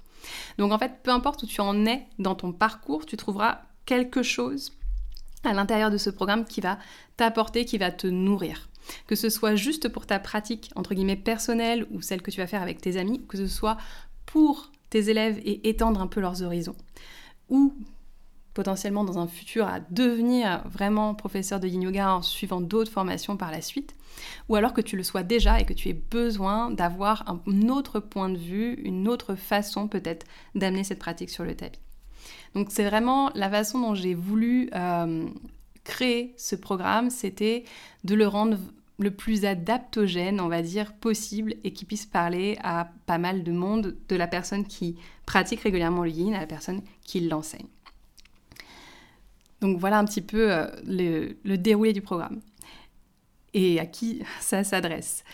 Donc 0.59 0.73
en 0.73 0.79
fait, 0.79 0.93
peu 1.03 1.11
importe 1.11 1.43
où 1.43 1.47
tu 1.47 1.61
en 1.61 1.87
es 1.87 2.07
dans 2.19 2.35
ton 2.35 2.53
parcours, 2.53 3.07
tu 3.07 3.17
trouveras 3.17 3.63
quelque 3.87 4.23
chose 4.23 4.73
à 5.45 5.53
l'intérieur 5.53 5.91
de 5.91 5.97
ce 5.97 6.11
programme 6.11 6.45
qui 6.45 6.61
va 6.61 6.79
t'apporter, 7.17 7.65
qui 7.65 7.79
va 7.79 7.91
te 7.91 8.07
nourrir. 8.07 8.69
Que 9.07 9.15
ce 9.15 9.29
soit 9.29 9.55
juste 9.55 9.89
pour 9.89 10.07
ta 10.07 10.19
pratique, 10.19 10.71
entre 10.75 10.95
guillemets, 10.95 11.17
personnelle 11.17 11.87
ou 11.91 12.01
celle 12.03 12.23
que 12.23 12.31
tu 12.31 12.41
vas 12.41 12.47
faire 12.47 12.63
avec 12.63 12.81
tes 12.81 12.97
amis, 12.97 13.25
que 13.27 13.37
ce 13.37 13.47
soit 13.47 13.77
pour 14.27 14.71
tes 14.91 15.09
élèves 15.09 15.41
et 15.45 15.69
étendre 15.69 16.01
un 16.01 16.07
peu 16.07 16.21
leurs 16.21 16.43
horizons. 16.43 16.77
Potentiellement 18.55 19.05
dans 19.05 19.19
un 19.19 19.27
futur 19.27 19.67
à 19.67 19.81
devenir 19.81 20.63
vraiment 20.69 21.15
professeur 21.15 21.61
de 21.61 21.69
yin 21.69 21.83
yoga 21.83 22.15
en 22.15 22.23
suivant 22.23 22.61
d'autres 22.61 22.91
formations 22.91 23.37
par 23.37 23.51
la 23.51 23.61
suite, 23.61 23.95
ou 24.49 24.57
alors 24.57 24.73
que 24.73 24.81
tu 24.81 24.97
le 24.97 25.03
sois 25.03 25.23
déjà 25.23 25.61
et 25.61 25.65
que 25.65 25.73
tu 25.73 25.89
aies 25.89 26.01
besoin 26.11 26.71
d'avoir 26.71 27.25
un 27.29 27.69
autre 27.69 28.01
point 28.01 28.29
de 28.29 28.39
vue, 28.39 28.75
une 28.83 29.09
autre 29.09 29.35
façon 29.35 29.89
peut-être 29.89 30.27
d'amener 30.55 30.85
cette 30.85 30.99
pratique 30.99 31.31
sur 31.31 31.45
le 31.45 31.55
tapis. 31.55 31.81
Donc 32.55 32.69
c'est 32.71 32.85
vraiment 32.85 33.31
la 33.35 33.49
façon 33.49 33.81
dont 33.81 33.95
j'ai 33.95 34.15
voulu 34.15 34.71
euh, 34.75 35.27
créer 35.85 36.35
ce 36.37 36.57
programme, 36.57 37.11
c'était 37.11 37.65
de 38.05 38.15
le 38.15 38.27
rendre 38.27 38.59
le 38.99 39.11
plus 39.11 39.47
adaptogène, 39.47 40.41
on 40.41 40.49
va 40.49 40.61
dire, 40.61 40.93
possible 40.93 41.55
et 41.65 41.73
qui 41.73 41.87
puisse 41.87 42.05
parler 42.05 42.59
à 42.63 42.91
pas 43.07 43.19
mal 43.19 43.43
de 43.43 43.53
monde, 43.53 43.97
de 44.09 44.17
la 44.17 44.27
personne 44.27 44.67
qui 44.67 44.97
pratique 45.25 45.61
régulièrement 45.61 46.05
le 46.05 46.11
yin 46.11 46.35
à 46.35 46.41
la 46.41 46.47
personne 46.47 46.83
qui 47.03 47.21
l'enseigne. 47.21 47.67
Donc 49.61 49.79
voilà 49.79 49.99
un 49.99 50.05
petit 50.05 50.23
peu 50.23 50.53
euh, 50.53 50.67
le, 50.87 51.57
déroulé 51.57 51.93
du 51.93 52.01
programme 52.01 52.41
et 53.53 53.81
à 53.81 53.87
qui 53.87 54.23
ça 54.41 54.65
s'adresse. 54.65 55.25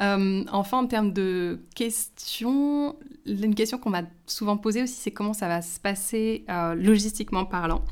Euh, 0.00 0.44
enfin, 0.50 0.78
en 0.78 0.86
termes 0.86 1.12
de 1.12 1.66
questions, 1.74 2.96
une 3.26 3.54
question 3.54 3.78
qu'on 3.78 3.90
m'a 3.90 4.04
souvent 4.26 4.56
posée 4.56 4.82
aussi, 4.82 4.94
c'est 4.94 5.10
comment 5.10 5.34
ça 5.34 5.48
va 5.48 5.60
se 5.60 5.78
passer 5.78 6.44
euh, 6.48 6.74
logistiquement 6.74 7.44
parlant. 7.44 7.84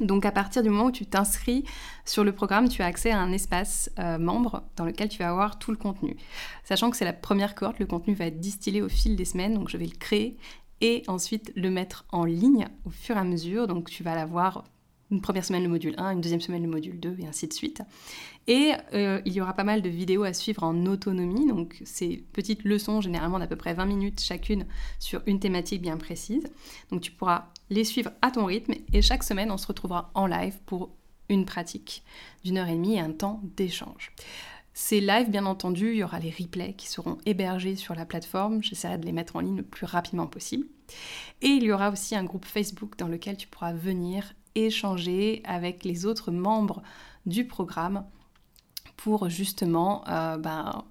Donc 0.00 0.26
à 0.26 0.30
partir 0.30 0.62
du 0.62 0.68
moment 0.68 0.84
où 0.86 0.92
tu 0.92 1.06
t'inscris 1.06 1.64
sur 2.04 2.22
le 2.22 2.32
programme, 2.32 2.68
tu 2.68 2.82
as 2.82 2.86
accès 2.86 3.10
à 3.10 3.18
un 3.18 3.32
espace 3.32 3.90
membre 4.20 4.62
dans 4.76 4.84
lequel 4.84 5.08
tu 5.08 5.20
vas 5.20 5.30
avoir 5.30 5.58
tout 5.58 5.70
le 5.70 5.78
contenu. 5.78 6.18
Sachant 6.64 6.90
que 6.90 6.98
c'est 6.98 7.06
la 7.06 7.14
première 7.14 7.54
cohorte, 7.54 7.78
le 7.78 7.86
contenu 7.86 8.12
va 8.12 8.26
être 8.26 8.38
distillé 8.38 8.82
au 8.82 8.90
fil 8.90 9.16
des 9.16 9.24
semaines, 9.24 9.54
donc 9.54 9.70
je 9.70 9.78
vais 9.78 9.86
le 9.86 9.96
créer 9.96 10.36
et 10.82 11.02
ensuite 11.08 11.50
le 11.56 11.70
mettre 11.70 12.04
en 12.10 12.26
ligne 12.26 12.68
au 12.84 12.90
fur 12.90 13.16
et 13.16 13.20
à 13.20 13.24
mesure. 13.24 13.66
Donc 13.66 13.88
tu 13.88 14.02
vas 14.02 14.14
l'avoir 14.14 14.64
une 15.10 15.20
première 15.20 15.44
semaine 15.44 15.62
le 15.62 15.68
module 15.68 15.94
1, 15.98 16.12
une 16.12 16.20
deuxième 16.20 16.40
semaine 16.40 16.62
le 16.62 16.68
module 16.68 16.98
2 16.98 17.16
et 17.20 17.26
ainsi 17.26 17.46
de 17.46 17.52
suite. 17.52 17.82
Et 18.46 18.72
euh, 18.94 19.20
il 19.24 19.32
y 19.32 19.40
aura 19.40 19.54
pas 19.54 19.64
mal 19.64 19.82
de 19.82 19.88
vidéos 19.88 20.24
à 20.24 20.32
suivre 20.32 20.62
en 20.62 20.86
autonomie, 20.86 21.46
donc 21.46 21.80
ces 21.84 22.24
petites 22.32 22.64
leçons 22.64 23.00
généralement 23.00 23.38
d'à 23.38 23.46
peu 23.46 23.56
près 23.56 23.74
20 23.74 23.86
minutes 23.86 24.20
chacune 24.20 24.66
sur 24.98 25.22
une 25.26 25.40
thématique 25.40 25.82
bien 25.82 25.96
précise. 25.96 26.48
Donc 26.90 27.00
tu 27.00 27.12
pourras 27.12 27.46
les 27.70 27.84
suivre 27.84 28.10
à 28.22 28.30
ton 28.30 28.44
rythme 28.44 28.74
et 28.92 29.02
chaque 29.02 29.22
semaine 29.22 29.50
on 29.50 29.58
se 29.58 29.66
retrouvera 29.66 30.10
en 30.14 30.26
live 30.26 30.58
pour 30.66 30.90
une 31.28 31.44
pratique 31.44 32.02
d'une 32.44 32.58
heure 32.58 32.68
et 32.68 32.74
demie 32.74 32.94
et 32.94 33.00
un 33.00 33.12
temps 33.12 33.40
d'échange. 33.56 34.12
Ces 34.78 35.00
lives, 35.00 35.30
bien 35.30 35.46
entendu, 35.46 35.92
il 35.92 35.96
y 35.96 36.04
aura 36.04 36.18
les 36.18 36.30
replays 36.30 36.74
qui 36.74 36.86
seront 36.86 37.16
hébergés 37.24 37.76
sur 37.76 37.94
la 37.94 38.04
plateforme. 38.04 38.62
J'essaierai 38.62 38.98
de 38.98 39.06
les 39.06 39.12
mettre 39.12 39.36
en 39.36 39.40
ligne 39.40 39.56
le 39.56 39.62
plus 39.62 39.86
rapidement 39.86 40.26
possible. 40.26 40.66
Et 41.40 41.46
il 41.46 41.62
y 41.62 41.72
aura 41.72 41.90
aussi 41.90 42.14
un 42.14 42.24
groupe 42.24 42.44
Facebook 42.44 42.98
dans 42.98 43.08
lequel 43.08 43.38
tu 43.38 43.48
pourras 43.48 43.72
venir 43.72 44.34
échanger 44.56 45.42
avec 45.44 45.84
les 45.84 46.06
autres 46.06 46.30
membres 46.30 46.82
du 47.26 47.46
programme 47.46 48.04
pour 48.96 49.28
justement 49.28 50.04
euh, 50.08 50.36
ben, 50.38 50.84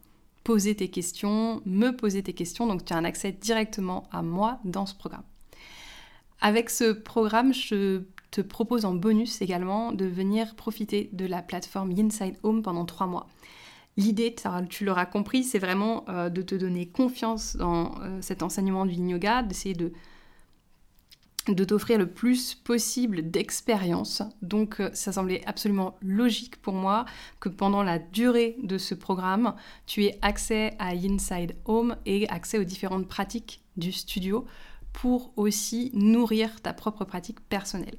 poser 0.43 0.75
tes 0.75 0.89
questions, 0.89 1.61
me 1.65 1.91
poser 1.91 2.23
tes 2.23 2.33
questions. 2.33 2.67
Donc 2.67 2.85
tu 2.85 2.93
as 2.93 2.97
un 2.97 3.05
accès 3.05 3.31
directement 3.31 4.07
à 4.11 4.21
moi 4.21 4.59
dans 4.63 4.85
ce 4.85 4.95
programme. 4.95 5.23
Avec 6.41 6.69
ce 6.69 6.91
programme, 6.91 7.53
je 7.53 8.03
te 8.31 8.41
propose 8.41 8.85
en 8.85 8.93
bonus 8.93 9.41
également 9.41 9.91
de 9.91 10.05
venir 10.05 10.55
profiter 10.55 11.09
de 11.13 11.25
la 11.25 11.41
plateforme 11.41 11.91
Inside 11.97 12.37
Home 12.43 12.61
pendant 12.61 12.85
trois 12.85 13.07
mois. 13.07 13.27
L'idée, 13.97 14.35
tu 14.69 14.83
l'auras 14.83 15.05
compris, 15.05 15.45
c'est 15.45 15.57
vraiment 15.57 16.03
de 16.09 16.41
te 16.41 16.53
donner 16.53 16.85
confiance 16.85 17.55
dans 17.55 17.95
cet 18.19 18.43
enseignement 18.43 18.85
du 18.85 18.95
yoga, 18.95 19.41
d'essayer 19.41 19.73
de 19.73 19.93
de 21.47 21.63
t'offrir 21.63 21.97
le 21.97 22.07
plus 22.07 22.55
possible 22.55 23.29
d'expérience. 23.29 24.23
Donc 24.41 24.79
euh, 24.79 24.89
ça 24.93 25.11
semblait 25.11 25.43
absolument 25.45 25.95
logique 26.01 26.61
pour 26.61 26.73
moi 26.73 27.05
que 27.39 27.49
pendant 27.49 27.83
la 27.83 27.99
durée 27.99 28.57
de 28.63 28.77
ce 28.77 28.95
programme, 28.95 29.55
tu 29.85 30.05
aies 30.05 30.17
accès 30.21 30.73
à 30.79 30.89
Inside 30.89 31.55
Home 31.65 31.97
et 32.05 32.27
accès 32.29 32.57
aux 32.57 32.63
différentes 32.63 33.07
pratiques 33.07 33.61
du 33.77 33.91
studio 33.91 34.45
pour 34.93 35.33
aussi 35.35 35.91
nourrir 35.93 36.61
ta 36.61 36.73
propre 36.73 37.05
pratique 37.05 37.41
personnelle. 37.41 37.97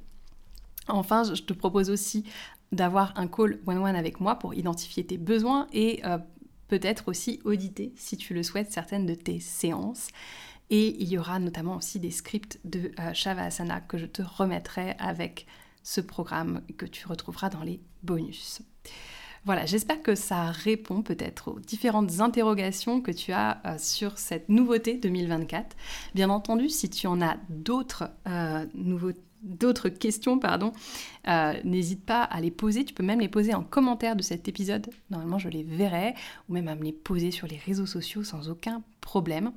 Enfin, 0.87 1.23
je 1.23 1.41
te 1.41 1.53
propose 1.53 1.89
aussi 1.89 2.25
d'avoir 2.71 3.13
un 3.17 3.27
call 3.27 3.59
one-one 3.65 3.95
avec 3.95 4.19
moi 4.19 4.35
pour 4.35 4.53
identifier 4.53 5.05
tes 5.05 5.17
besoins 5.17 5.67
et 5.71 6.01
euh, 6.05 6.17
peut-être 6.67 7.07
aussi 7.07 7.39
auditer, 7.45 7.93
si 7.95 8.17
tu 8.17 8.33
le 8.33 8.43
souhaites, 8.43 8.71
certaines 8.71 9.05
de 9.05 9.13
tes 9.13 9.39
séances. 9.39 10.07
Et 10.69 11.01
il 11.01 11.07
y 11.07 11.17
aura 11.17 11.39
notamment 11.39 11.77
aussi 11.77 11.99
des 11.99 12.11
scripts 12.11 12.59
de 12.65 12.91
euh, 12.99 13.13
Shavasana 13.13 13.81
que 13.81 13.97
je 13.97 14.05
te 14.05 14.21
remettrai 14.21 14.95
avec 14.99 15.47
ce 15.83 16.01
programme 16.01 16.61
que 16.77 16.85
tu 16.85 17.07
retrouveras 17.07 17.49
dans 17.49 17.63
les 17.63 17.79
bonus. 18.03 18.61
Voilà, 19.45 19.65
j'espère 19.65 20.01
que 20.01 20.13
ça 20.13 20.51
répond 20.51 21.01
peut-être 21.01 21.49
aux 21.53 21.59
différentes 21.61 22.19
interrogations 22.19 22.99
que 22.99 23.11
tu 23.11 23.31
as 23.31 23.61
euh, 23.65 23.77
sur 23.77 24.19
cette 24.19 24.49
nouveauté 24.49 24.97
2024. 24.97 25.77
Bien 26.13 26.29
entendu, 26.29 26.67
si 26.67 26.89
tu 26.89 27.07
en 27.07 27.21
as 27.21 27.37
d'autres 27.47 28.09
euh, 28.27 28.65
nouveautés, 28.73 29.21
d'autres 29.47 29.89
questions, 29.89 30.39
pardon, 30.39 30.71
euh, 31.27 31.53
n'hésite 31.63 32.05
pas 32.05 32.23
à 32.23 32.41
les 32.41 32.51
poser. 32.51 32.85
Tu 32.85 32.93
peux 32.93 33.03
même 33.03 33.19
les 33.19 33.29
poser 33.29 33.53
en 33.53 33.63
commentaire 33.63 34.15
de 34.15 34.21
cet 34.21 34.47
épisode. 34.47 34.87
Normalement, 35.09 35.39
je 35.39 35.49
les 35.49 35.63
verrai, 35.63 36.13
ou 36.47 36.53
même 36.53 36.67
à 36.67 36.75
me 36.75 36.83
les 36.83 36.93
poser 36.93 37.31
sur 37.31 37.47
les 37.47 37.57
réseaux 37.57 37.85
sociaux 37.85 38.23
sans 38.23 38.49
aucun 38.49 38.83
problème. 39.01 39.51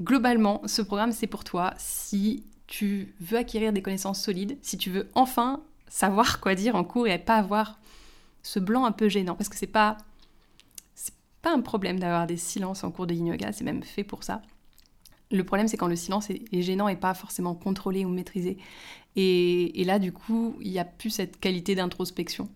Globalement, 0.00 0.62
ce 0.66 0.82
programme, 0.82 1.12
c'est 1.12 1.26
pour 1.26 1.44
toi 1.44 1.74
si 1.78 2.44
tu 2.66 3.14
veux 3.20 3.38
acquérir 3.38 3.72
des 3.72 3.82
connaissances 3.82 4.22
solides, 4.22 4.58
si 4.62 4.78
tu 4.78 4.90
veux 4.90 5.10
enfin 5.14 5.62
savoir 5.88 6.40
quoi 6.40 6.54
dire 6.54 6.74
en 6.74 6.84
cours 6.84 7.06
et 7.06 7.18
pas 7.18 7.36
avoir 7.36 7.78
ce 8.42 8.58
blanc 8.58 8.86
un 8.86 8.92
peu 8.92 9.08
gênant, 9.08 9.34
parce 9.34 9.48
que 9.48 9.56
c'est 9.56 9.66
pas 9.66 9.98
c'est 10.94 11.14
pas 11.42 11.52
un 11.52 11.60
problème 11.60 12.00
d'avoir 12.00 12.26
des 12.26 12.36
silences 12.36 12.82
en 12.82 12.90
cours 12.90 13.06
de 13.06 13.14
yin 13.14 13.26
yoga, 13.26 13.52
c'est 13.52 13.64
même 13.64 13.82
fait 13.82 14.04
pour 14.04 14.24
ça. 14.24 14.40
Le 15.32 15.44
problème, 15.44 15.66
c'est 15.66 15.78
quand 15.78 15.88
le 15.88 15.96
silence 15.96 16.28
est, 16.30 16.62
gênant 16.62 16.88
et 16.88 16.96
pas 16.96 17.14
forcément 17.14 17.54
contrôlé 17.54 18.04
ou 18.04 18.10
maîtrisé. 18.10 18.58
Et, 19.16 19.82
là, 19.84 19.98
du 19.98 20.12
coup, 20.12 20.56
il 20.60 20.70
n'y 20.70 20.78
a 20.78 20.84
plus 20.84 21.10
cette 21.10 21.40
qualité 21.40 21.74
d'introspection. 21.74 22.48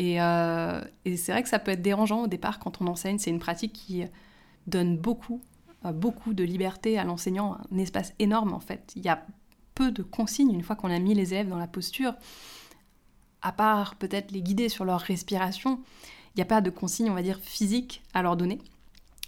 Euh, 0.00 0.84
et, 1.04 1.16
c'est 1.16 1.32
vrai 1.32 1.42
que 1.42 1.48
ça 1.48 1.58
peut 1.58 1.72
être 1.72 1.82
dérangeant 1.82 2.22
au 2.22 2.26
départ 2.26 2.58
quand 2.58 2.80
on 2.80 2.86
enseigne. 2.86 3.18
C'est 3.18 3.30
une 3.30 3.38
pratique 3.38 3.74
qui 3.74 4.02
donne 4.66 4.96
beaucoup, 4.96 5.42
euh, 5.84 5.92
beaucoup 5.92 6.32
de 6.32 6.42
liberté 6.42 6.98
à 6.98 7.04
l'enseignant, 7.04 7.58
un 7.70 7.78
espace 7.78 8.14
énorme 8.18 8.52
en 8.52 8.60
fait. 8.60 8.92
Il 8.96 9.04
y 9.04 9.08
a 9.08 9.24
peu 9.74 9.92
de 9.92 10.02
consignes 10.02 10.52
une 10.52 10.62
fois 10.62 10.74
qu'on 10.74 10.90
a 10.90 10.98
mis 10.98 11.14
les 11.14 11.34
élèves 11.34 11.48
dans 11.48 11.58
la 11.58 11.66
posture, 11.66 12.14
à 13.42 13.52
part 13.52 13.94
peut-être 13.94 14.32
les 14.32 14.42
guider 14.42 14.68
sur 14.68 14.84
leur 14.84 15.00
respiration. 15.00 15.80
Il 16.34 16.38
n'y 16.38 16.42
a 16.42 16.46
pas 16.46 16.60
de 16.60 16.70
consignes, 16.70 17.10
on 17.10 17.14
va 17.14 17.22
dire, 17.22 17.38
physiques 17.40 18.02
à 18.12 18.22
leur 18.22 18.36
donner. 18.36 18.58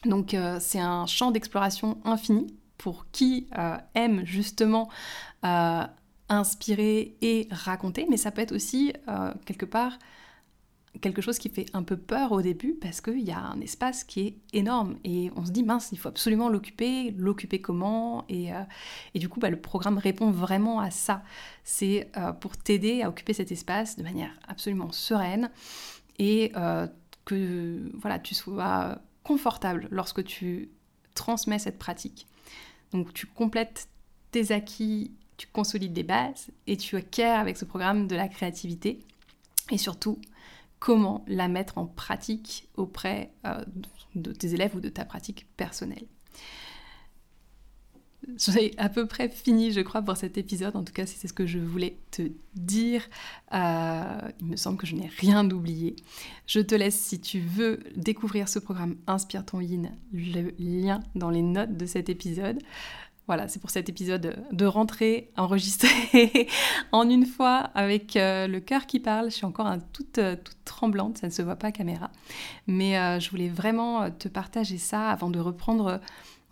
Donc 0.04 0.34
euh, 0.34 0.58
c'est 0.60 0.80
un 0.80 1.06
champ 1.06 1.30
d'exploration 1.30 1.98
infini 2.04 2.54
pour 2.78 3.10
qui 3.10 3.48
euh, 3.58 3.76
aime 3.94 4.24
justement 4.24 4.88
euh, 5.44 5.82
inspirer 6.28 7.16
et 7.20 7.48
raconter, 7.50 8.06
mais 8.08 8.16
ça 8.16 8.30
peut 8.30 8.40
être 8.40 8.54
aussi 8.54 8.92
euh, 9.08 9.34
quelque 9.44 9.66
part 9.66 9.98
quelque 11.02 11.20
chose 11.20 11.38
qui 11.38 11.48
fait 11.48 11.66
un 11.74 11.84
peu 11.84 11.96
peur 11.96 12.32
au 12.32 12.42
début 12.42 12.74
parce 12.74 13.00
qu'il 13.00 13.20
y 13.20 13.30
a 13.30 13.38
un 13.38 13.60
espace 13.60 14.02
qui 14.02 14.20
est 14.20 14.36
énorme 14.52 14.96
et 15.04 15.30
on 15.36 15.44
se 15.44 15.52
dit 15.52 15.62
mince, 15.62 15.90
il 15.92 15.98
faut 15.98 16.08
absolument 16.08 16.48
l'occuper, 16.48 17.12
l'occuper 17.12 17.60
comment? 17.60 18.24
Et, 18.28 18.48
et, 19.14 19.18
du 19.20 19.28
coup 19.28 19.38
bah, 19.38 19.50
le 19.50 19.60
programme 19.60 19.98
répond 19.98 20.30
vraiment 20.30 20.80
à 20.80 20.90
ça. 20.90 21.22
C'est 21.62 22.10
pour 22.40 22.56
t'aider 22.56 23.02
à 23.02 23.10
occuper 23.10 23.32
cet 23.32 23.52
espace 23.52 23.96
de 23.96 24.02
manière 24.02 24.32
absolument 24.48 24.90
sereine 24.90 25.50
et 26.18 26.52
que 27.24 27.92
voilà, 27.94 28.18
tu 28.18 28.34
sois 28.34 28.98
confortable 29.22 29.88
lorsque 29.92 30.24
tu 30.24 30.70
transmets 31.14 31.58
cette 31.58 31.78
pratique. 31.78 32.26
Donc 32.92 33.12
tu 33.12 33.26
complètes 33.26 33.88
tes 34.30 34.52
acquis, 34.52 35.12
tu 35.36 35.46
consolides 35.46 35.92
des 35.92 36.02
bases 36.02 36.48
et 36.66 36.76
tu 36.76 36.96
acquiers 36.96 37.24
avec 37.24 37.56
ce 37.56 37.64
programme 37.64 38.06
de 38.06 38.16
la 38.16 38.28
créativité 38.28 39.00
et 39.70 39.78
surtout 39.78 40.18
comment 40.78 41.24
la 41.26 41.48
mettre 41.48 41.78
en 41.78 41.86
pratique 41.86 42.68
auprès 42.76 43.32
euh, 43.46 43.64
de 44.14 44.32
tes 44.32 44.54
élèves 44.54 44.74
ou 44.76 44.80
de 44.80 44.88
ta 44.88 45.04
pratique 45.04 45.46
personnelle. 45.56 46.06
J'ai 48.36 48.74
à 48.78 48.88
peu 48.88 49.06
près 49.06 49.28
fini, 49.28 49.72
je 49.72 49.80
crois, 49.80 50.02
pour 50.02 50.16
cet 50.16 50.36
épisode. 50.36 50.76
En 50.76 50.84
tout 50.84 50.92
cas, 50.92 51.06
c'est 51.06 51.26
ce 51.26 51.32
que 51.32 51.46
je 51.46 51.58
voulais 51.58 51.96
te 52.10 52.22
dire. 52.54 53.02
Euh, 53.54 54.20
il 54.40 54.46
me 54.46 54.56
semble 54.56 54.76
que 54.76 54.86
je 54.86 54.94
n'ai 54.94 55.10
rien 55.18 55.48
oublié. 55.50 55.96
Je 56.46 56.60
te 56.60 56.74
laisse, 56.74 56.98
si 56.98 57.20
tu 57.20 57.40
veux 57.40 57.80
découvrir 57.96 58.48
ce 58.48 58.58
programme 58.58 58.96
Inspire 59.06 59.46
ton 59.46 59.60
Yin, 59.60 59.92
le 60.12 60.52
lien 60.58 61.00
dans 61.14 61.30
les 61.30 61.42
notes 61.42 61.76
de 61.76 61.86
cet 61.86 62.08
épisode. 62.08 62.58
Voilà, 63.26 63.46
c'est 63.48 63.60
pour 63.60 63.70
cet 63.70 63.90
épisode 63.90 64.42
de 64.52 64.64
rentrée 64.64 65.30
enregistré 65.36 66.48
en 66.92 67.08
une 67.10 67.26
fois 67.26 67.56
avec 67.74 68.16
euh, 68.16 68.46
le 68.46 68.60
cœur 68.60 68.86
qui 68.86 69.00
parle. 69.00 69.30
Je 69.30 69.36
suis 69.36 69.44
encore 69.44 69.70
toute, 69.92 70.18
euh, 70.18 70.34
toute, 70.36 70.56
tremblante, 70.64 71.18
ça 71.18 71.26
ne 71.26 71.32
se 71.32 71.42
voit 71.42 71.56
pas 71.56 71.68
à 71.68 71.72
caméra. 71.72 72.10
Mais 72.66 73.20
je 73.20 73.30
voulais 73.30 73.48
vraiment 73.48 74.10
te 74.10 74.28
partager 74.28 74.78
ça 74.78 75.10
avant 75.10 75.30
de 75.30 75.38
reprendre 75.38 76.00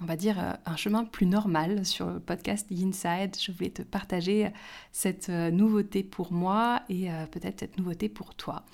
on 0.01 0.05
va 0.05 0.17
dire, 0.17 0.39
euh, 0.39 0.53
un 0.67 0.77
chemin 0.77 1.05
plus 1.05 1.27
normal 1.27 1.85
sur 1.87 2.07
le 2.07 2.21
podcast 2.21 2.67
Inside. 2.71 3.37
Je 3.41 3.53
voulais 3.53 3.71
te 3.71 3.83
partager 3.83 4.51
cette 4.93 5.29
euh, 5.31 5.51
nouveauté 5.51 6.03
pour 6.03 6.33
moi 6.33 6.83
et 6.89 7.11
euh, 7.11 7.27
peut-être 7.27 7.61
cette 7.61 7.79
nouveauté 7.79 8.09
pour 8.09 8.35
toi. 8.35 8.65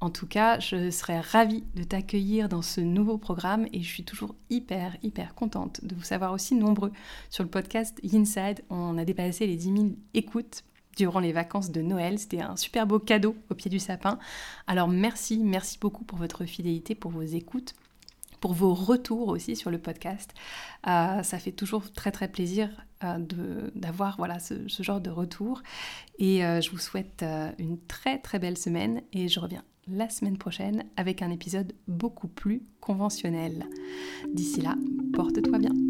En 0.00 0.10
tout 0.10 0.26
cas, 0.26 0.60
je 0.60 0.90
serais 0.90 1.20
ravie 1.20 1.64
de 1.74 1.82
t'accueillir 1.82 2.50
dans 2.50 2.60
ce 2.60 2.82
nouveau 2.82 3.16
programme 3.16 3.66
et 3.72 3.82
je 3.82 3.88
suis 3.88 4.04
toujours 4.04 4.34
hyper, 4.50 4.94
hyper 5.02 5.34
contente 5.34 5.82
de 5.82 5.94
vous 5.94 6.02
savoir 6.02 6.32
aussi 6.32 6.54
nombreux 6.54 6.92
sur 7.30 7.42
le 7.42 7.48
podcast 7.48 7.98
Inside. 8.12 8.62
On 8.68 8.98
a 8.98 9.06
dépassé 9.06 9.46
les 9.46 9.56
10 9.56 9.64
000 9.64 9.86
écoutes 10.12 10.64
durant 10.98 11.20
les 11.20 11.32
vacances 11.32 11.70
de 11.70 11.80
Noël. 11.80 12.18
C'était 12.18 12.42
un 12.42 12.56
super 12.56 12.86
beau 12.86 12.98
cadeau 12.98 13.36
au 13.48 13.54
pied 13.54 13.70
du 13.70 13.78
sapin. 13.78 14.18
Alors 14.66 14.88
merci, 14.88 15.38
merci 15.38 15.78
beaucoup 15.80 16.04
pour 16.04 16.18
votre 16.18 16.44
fidélité, 16.44 16.94
pour 16.94 17.10
vos 17.10 17.22
écoutes 17.22 17.74
pour 18.40 18.52
vos 18.52 18.74
retours 18.74 19.28
aussi 19.28 19.56
sur 19.56 19.70
le 19.70 19.78
podcast. 19.78 20.32
Euh, 20.86 21.22
ça 21.22 21.38
fait 21.38 21.52
toujours 21.52 21.92
très 21.92 22.12
très 22.12 22.28
plaisir 22.28 22.70
euh, 23.04 23.18
d'avoir 23.74 24.16
voilà, 24.16 24.38
ce, 24.38 24.54
genre 24.80 25.00
de 25.00 25.10
retour. 25.10 25.62
Et 26.18 26.44
euh, 26.44 26.60
je 26.60 26.70
vous 26.70 26.78
souhaite 26.78 27.24
une 27.58 27.78
très 27.86 28.18
très 28.18 28.38
belle 28.38 28.58
semaine 28.58 29.02
et 29.12 29.28
je 29.28 29.40
reviens 29.40 29.64
la 29.88 30.08
semaine 30.08 30.36
prochaine 30.36 30.84
avec 30.96 31.22
un 31.22 31.30
épisode 31.30 31.72
beaucoup 31.86 32.28
plus 32.28 32.62
conventionnel. 32.80 33.66
D'ici 34.32 34.60
là, 34.60 34.74
porte-toi 35.12 35.58
bien. 35.58 35.85